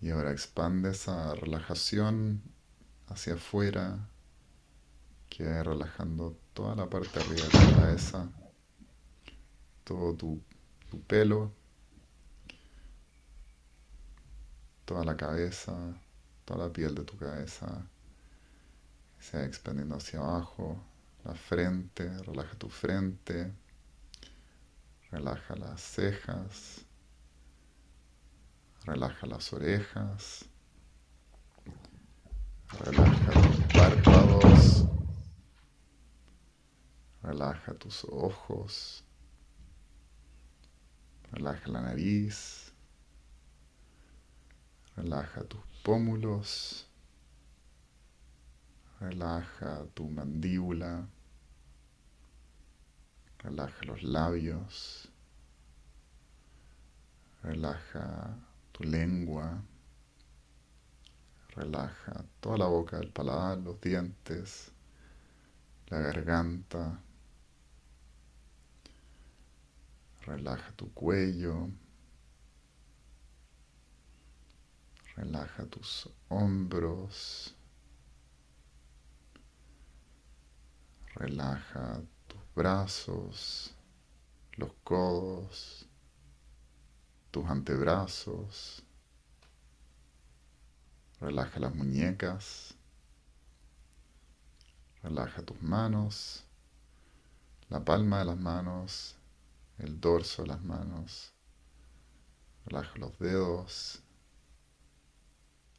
[0.00, 2.42] Y ahora expande esa relajación
[3.06, 4.08] hacia afuera,
[5.30, 8.30] que relajando toda la parte de arriba de tu cabeza,
[9.84, 10.42] todo tu
[11.06, 11.52] pelo,
[14.84, 15.74] toda la cabeza,
[16.44, 17.86] toda la piel de tu cabeza,
[19.24, 20.78] se va expandiendo hacia abajo,
[21.24, 23.54] la frente, relaja tu frente,
[25.10, 26.84] relaja las cejas,
[28.84, 30.44] relaja las orejas,
[32.84, 34.84] relaja tus párpados,
[37.22, 39.04] relaja tus ojos,
[41.32, 42.74] relaja la nariz,
[44.96, 46.90] relaja tus pómulos,
[49.00, 51.06] relaja tu mandíbula,
[53.38, 55.08] relaja los labios,
[57.42, 58.36] relaja
[58.72, 59.62] tu lengua,
[61.50, 64.72] relaja toda la boca, el paladar, los dientes,
[65.88, 66.98] la garganta,
[70.26, 71.68] relaja tu cuello,
[75.16, 77.54] relaja tus hombros,
[81.14, 83.74] relaja tus brazos,
[84.56, 85.86] los codos,
[87.30, 88.82] tus antebrazos,
[91.20, 92.74] relaja las muñecas,
[95.02, 96.44] relaja tus manos,
[97.68, 99.16] la palma de las manos,
[99.78, 101.32] el dorso de las manos,
[102.66, 104.00] relaja los dedos,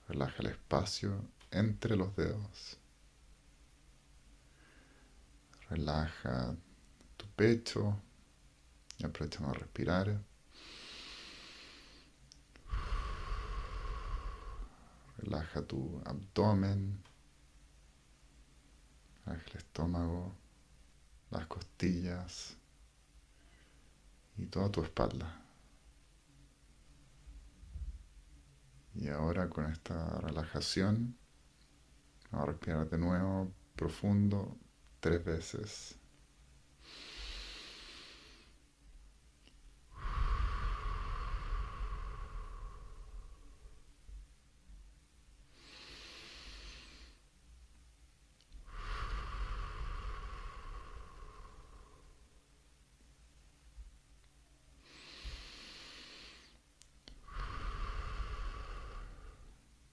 [0.07, 1.21] relaja el espacio
[1.51, 2.77] entre los dedos,
[5.70, 6.55] relaja
[7.18, 8.01] tu pecho
[8.97, 10.22] y aprovechamos a respirar.
[15.18, 17.01] Relaja tu abdomen,
[19.26, 20.36] relaja el estómago,
[21.32, 22.57] las costillas
[24.38, 25.41] y toda tu espalda.
[28.93, 31.18] Y ahora con esta relajación,
[32.32, 34.57] vamos a respirar de nuevo profundo
[35.06, 35.99] tres veces.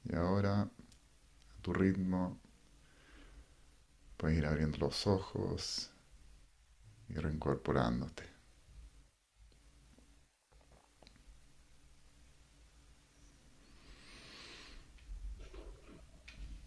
[0.05, 0.71] Y ahora, a
[1.63, 2.41] tu ritmo,
[4.17, 5.91] puedes ir abriendo los ojos
[7.09, 8.25] y reincorporándote.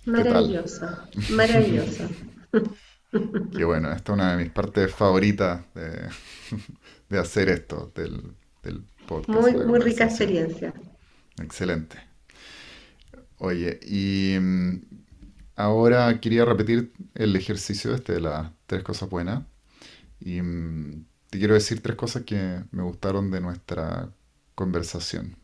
[0.05, 0.87] Maravilloso,
[1.31, 2.07] maravilloso.
[3.57, 6.09] Qué bueno, esta es una de mis partes favoritas de,
[7.09, 9.39] de hacer esto, del, del podcast.
[9.39, 10.73] Muy, de muy rica experiencia.
[11.41, 11.97] Excelente.
[13.39, 15.04] Oye, y mm,
[15.55, 19.43] ahora quería repetir el ejercicio este de las tres cosas buenas.
[20.19, 24.09] Y mm, te quiero decir tres cosas que me gustaron de nuestra
[24.55, 25.37] conversación.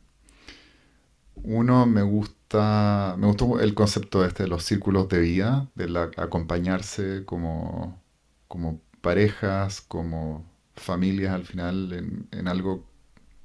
[1.44, 6.12] Uno, me gusta, me gustó el concepto este de los círculos de vida, de la-
[6.18, 8.00] acompañarse como,
[8.48, 10.46] como parejas, como
[10.76, 12.86] familias al final en, algo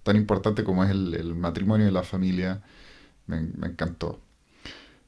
[0.05, 2.63] tan importante como es el, matrimonio y la familia.
[3.27, 3.39] Me
[3.69, 4.21] encantó.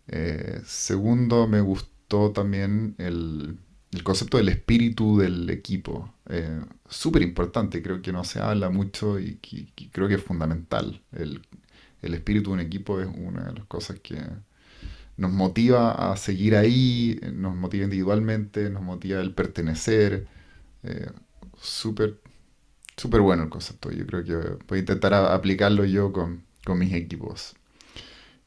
[0.08, 3.58] Eh, segundo, me gustó también el,
[3.92, 6.14] el concepto del espíritu del equipo.
[6.28, 9.38] Eh, súper importante, creo que no se habla mucho y,
[9.92, 11.02] creo que es fundamental.
[11.12, 11.42] El,
[12.02, 14.18] el espíritu de un equipo es una de las cosas que
[15.16, 20.28] nos motiva a seguir ahí, nos motiva individualmente, nos motiva el pertenecer.
[20.84, 21.10] Eh,
[21.60, 22.20] súper,
[23.20, 23.90] bueno el concepto.
[23.90, 24.34] Yo creo que
[24.66, 27.54] voy a intentar aplicarlo yo con, con mis equipos.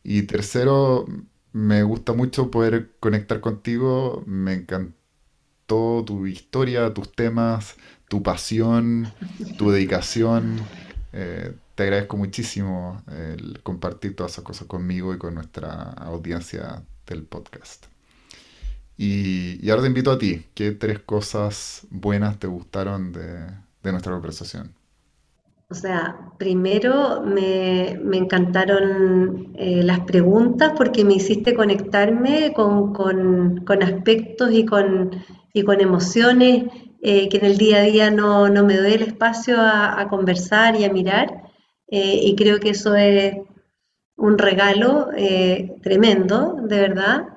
[0.03, 1.05] Y tercero,
[1.53, 4.23] me gusta mucho poder conectar contigo.
[4.25, 7.75] Me encantó tu historia, tus temas,
[8.07, 9.11] tu pasión,
[9.57, 10.57] tu dedicación.
[11.13, 17.23] Eh, te agradezco muchísimo el compartir todas esas cosas conmigo y con nuestra audiencia del
[17.23, 17.85] podcast.
[18.97, 20.45] Y, ahora te invito a ti.
[20.53, 23.47] ¿Qué tres cosas buenas te gustaron de,
[23.83, 24.80] de nuestra conversación?
[25.71, 34.65] O sea, primero me, encantaron eh, las preguntas porque me hiciste conectarme con, aspectos y
[34.65, 35.11] con,
[35.53, 36.65] y con emociones
[37.01, 40.83] eh, que en el día a día no, me doy el espacio a, conversar y
[40.83, 41.41] a mirar.
[41.87, 43.37] Eh, y creo que eso es
[44.17, 45.07] un regalo
[45.81, 47.27] tremendo, de verdad.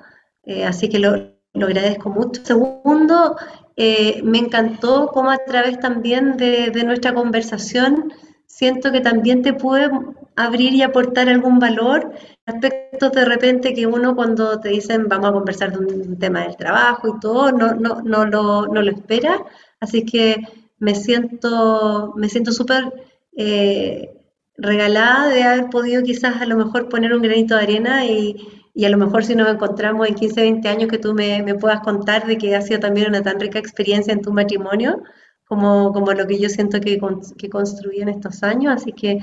[0.65, 1.15] así que lo,
[1.53, 2.43] lo agradezco mucho.
[2.43, 3.37] Segundo,
[3.77, 8.11] me encantó cómo a través también de, nuestra conversación
[8.47, 9.89] siento que también te puede
[10.35, 12.13] abrir y aportar algún valor,
[12.45, 16.57] aspectos de repente que uno cuando te dicen vamos a conversar de un tema del
[16.57, 19.43] trabajo y todo, no, no, no, lo, no lo espera.
[19.79, 20.37] Así que
[20.79, 22.93] me siento me siento súper
[23.37, 24.15] eh,
[24.57, 28.83] regalada de haber podido quizás a lo mejor poner un granito de arena y, y
[28.83, 32.27] a lo mejor si nos encontramos en 15, 20 años que tú me, puedas contar
[32.27, 35.01] de que ha sido también una tan rica experiencia en tu matrimonio
[35.45, 36.99] como, como lo que yo siento que,
[37.37, 38.73] que construí en estos años.
[38.73, 39.19] Así que,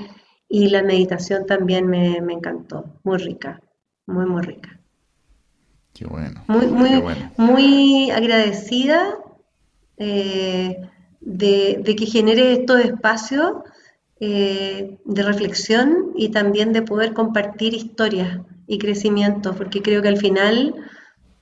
[0.49, 3.61] y la meditación también me, encantó, muy rica,
[4.05, 4.79] muy, muy rica.
[5.93, 6.43] Qué bueno.
[6.47, 7.03] Muy, muy,
[7.37, 9.15] muy agradecida
[9.97, 10.89] eh,
[11.21, 13.53] de, que genere estos espacios
[14.19, 20.17] eh, de reflexión y también de poder compartir historias y crecimiento, porque creo que al
[20.17, 20.75] final,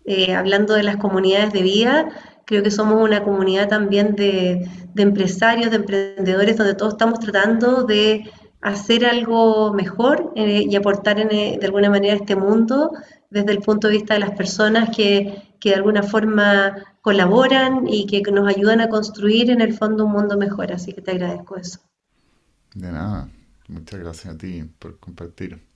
[0.05, 2.09] eh, hablando de las comunidades de vida,
[2.46, 8.30] creo que somos una comunidad también de, empresarios, de emprendedores, donde todos estamos tratando de
[8.62, 12.92] hacer algo mejor eh, y aportar eh, de alguna manera a este mundo
[13.30, 18.06] desde el punto de vista de las personas que, que, de alguna forma colaboran y
[18.06, 20.72] que nos ayudan a construir en el fondo un mundo mejor.
[20.72, 21.80] Así que te agradezco eso.
[22.76, 23.30] De nada,
[23.68, 25.70] muchas gracias a ti por compartir.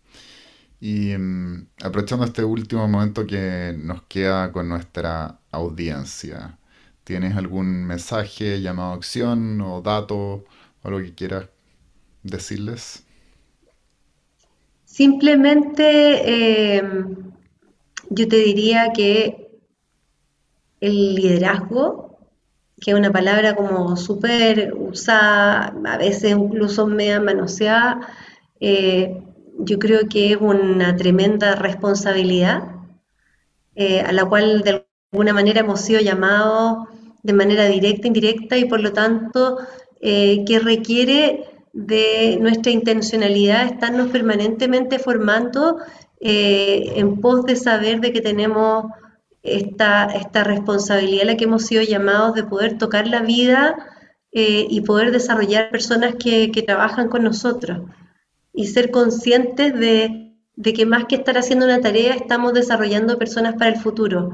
[0.79, 6.57] Y mm, aprovechando este último momento que nos queda con nuestra audiencia,
[7.03, 10.43] ¿tienes algún mensaje, llamado a acción o dato o
[10.83, 11.49] algo que quieras
[12.23, 13.05] decirles?
[14.85, 17.31] Simplemente em,
[18.09, 19.59] yo te diría que
[20.81, 22.19] el liderazgo,
[22.79, 28.07] que es una palabra como súper usada, a veces incluso media manoseada,
[28.59, 29.21] eh,
[29.57, 32.63] yo creo que es una tremenda responsabilidad
[33.75, 36.87] eh, a la cual de alguna manera hemos sido llamados
[37.23, 39.57] de manera directa, indirecta y por lo tanto
[40.01, 45.77] eh, que requiere de nuestra intencionalidad estarnos permanentemente formando
[46.21, 48.85] eh, en pos de saber de que tenemos
[49.43, 53.75] esta, esta responsabilidad a la que hemos sido llamados de poder tocar la vida
[54.37, 57.79] y poder desarrollar personas que, que trabajan con nosotros
[58.55, 60.33] y ser conscientes de,
[60.63, 64.33] que más que estar haciendo una tarea, estamos desarrollando personas para el futuro.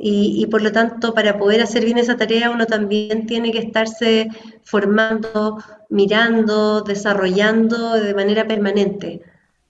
[0.00, 4.28] Y, por lo tanto, para poder hacer bien esa tarea, uno también tiene que estarse
[4.62, 5.58] formando,
[5.88, 9.22] mirando, desarrollando de manera permanente.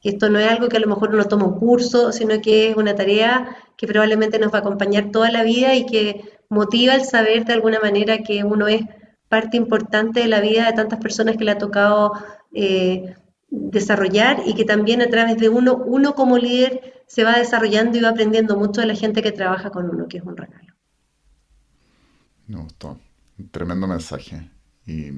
[0.03, 2.77] Esto no es algo que a lo mejor uno toma un curso, sino que es
[2.77, 7.05] una tarea que probablemente nos va a acompañar toda la vida y que motiva el
[7.05, 8.83] saber de alguna manera que uno es
[9.29, 12.13] parte importante de la vida de tantas personas que le ha tocado
[12.53, 13.15] eh,
[13.51, 18.03] desarrollar y que también a través de uno, uno como líder se va desarrollando y
[18.03, 20.75] va aprendiendo mucho de la gente que trabaja con uno, que es un regalo.
[22.47, 22.99] Me gustó.
[23.51, 24.51] Tremendo mensaje.
[24.87, 25.11] Y,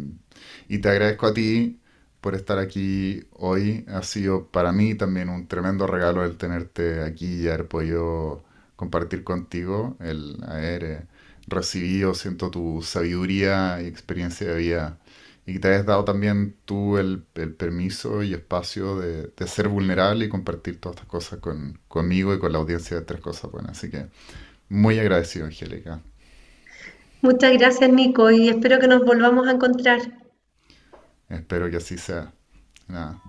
[0.68, 1.80] y te agradezco a ti
[2.20, 3.84] por estar aquí hoy.
[3.88, 8.44] Ha sido para mí también un tremendo regalo el tenerte aquí y haber podido
[8.76, 11.06] compartir contigo, el haber
[11.46, 14.99] recibido, siento, tu sabiduría y experiencia de vida
[15.50, 20.28] y que te hayas dado también tú el, permiso y espacio de, ser vulnerable y
[20.28, 23.72] compartir todas estas cosas con, conmigo y con la audiencia de Tres Cosas Buenas.
[23.72, 24.06] Así que
[24.68, 26.00] muy agradecido, Angélica.
[27.20, 29.98] Muchas gracias, Nico, y espero que nos volvamos a encontrar.
[31.28, 32.32] Espero que así sea.
[32.86, 33.20] Nada,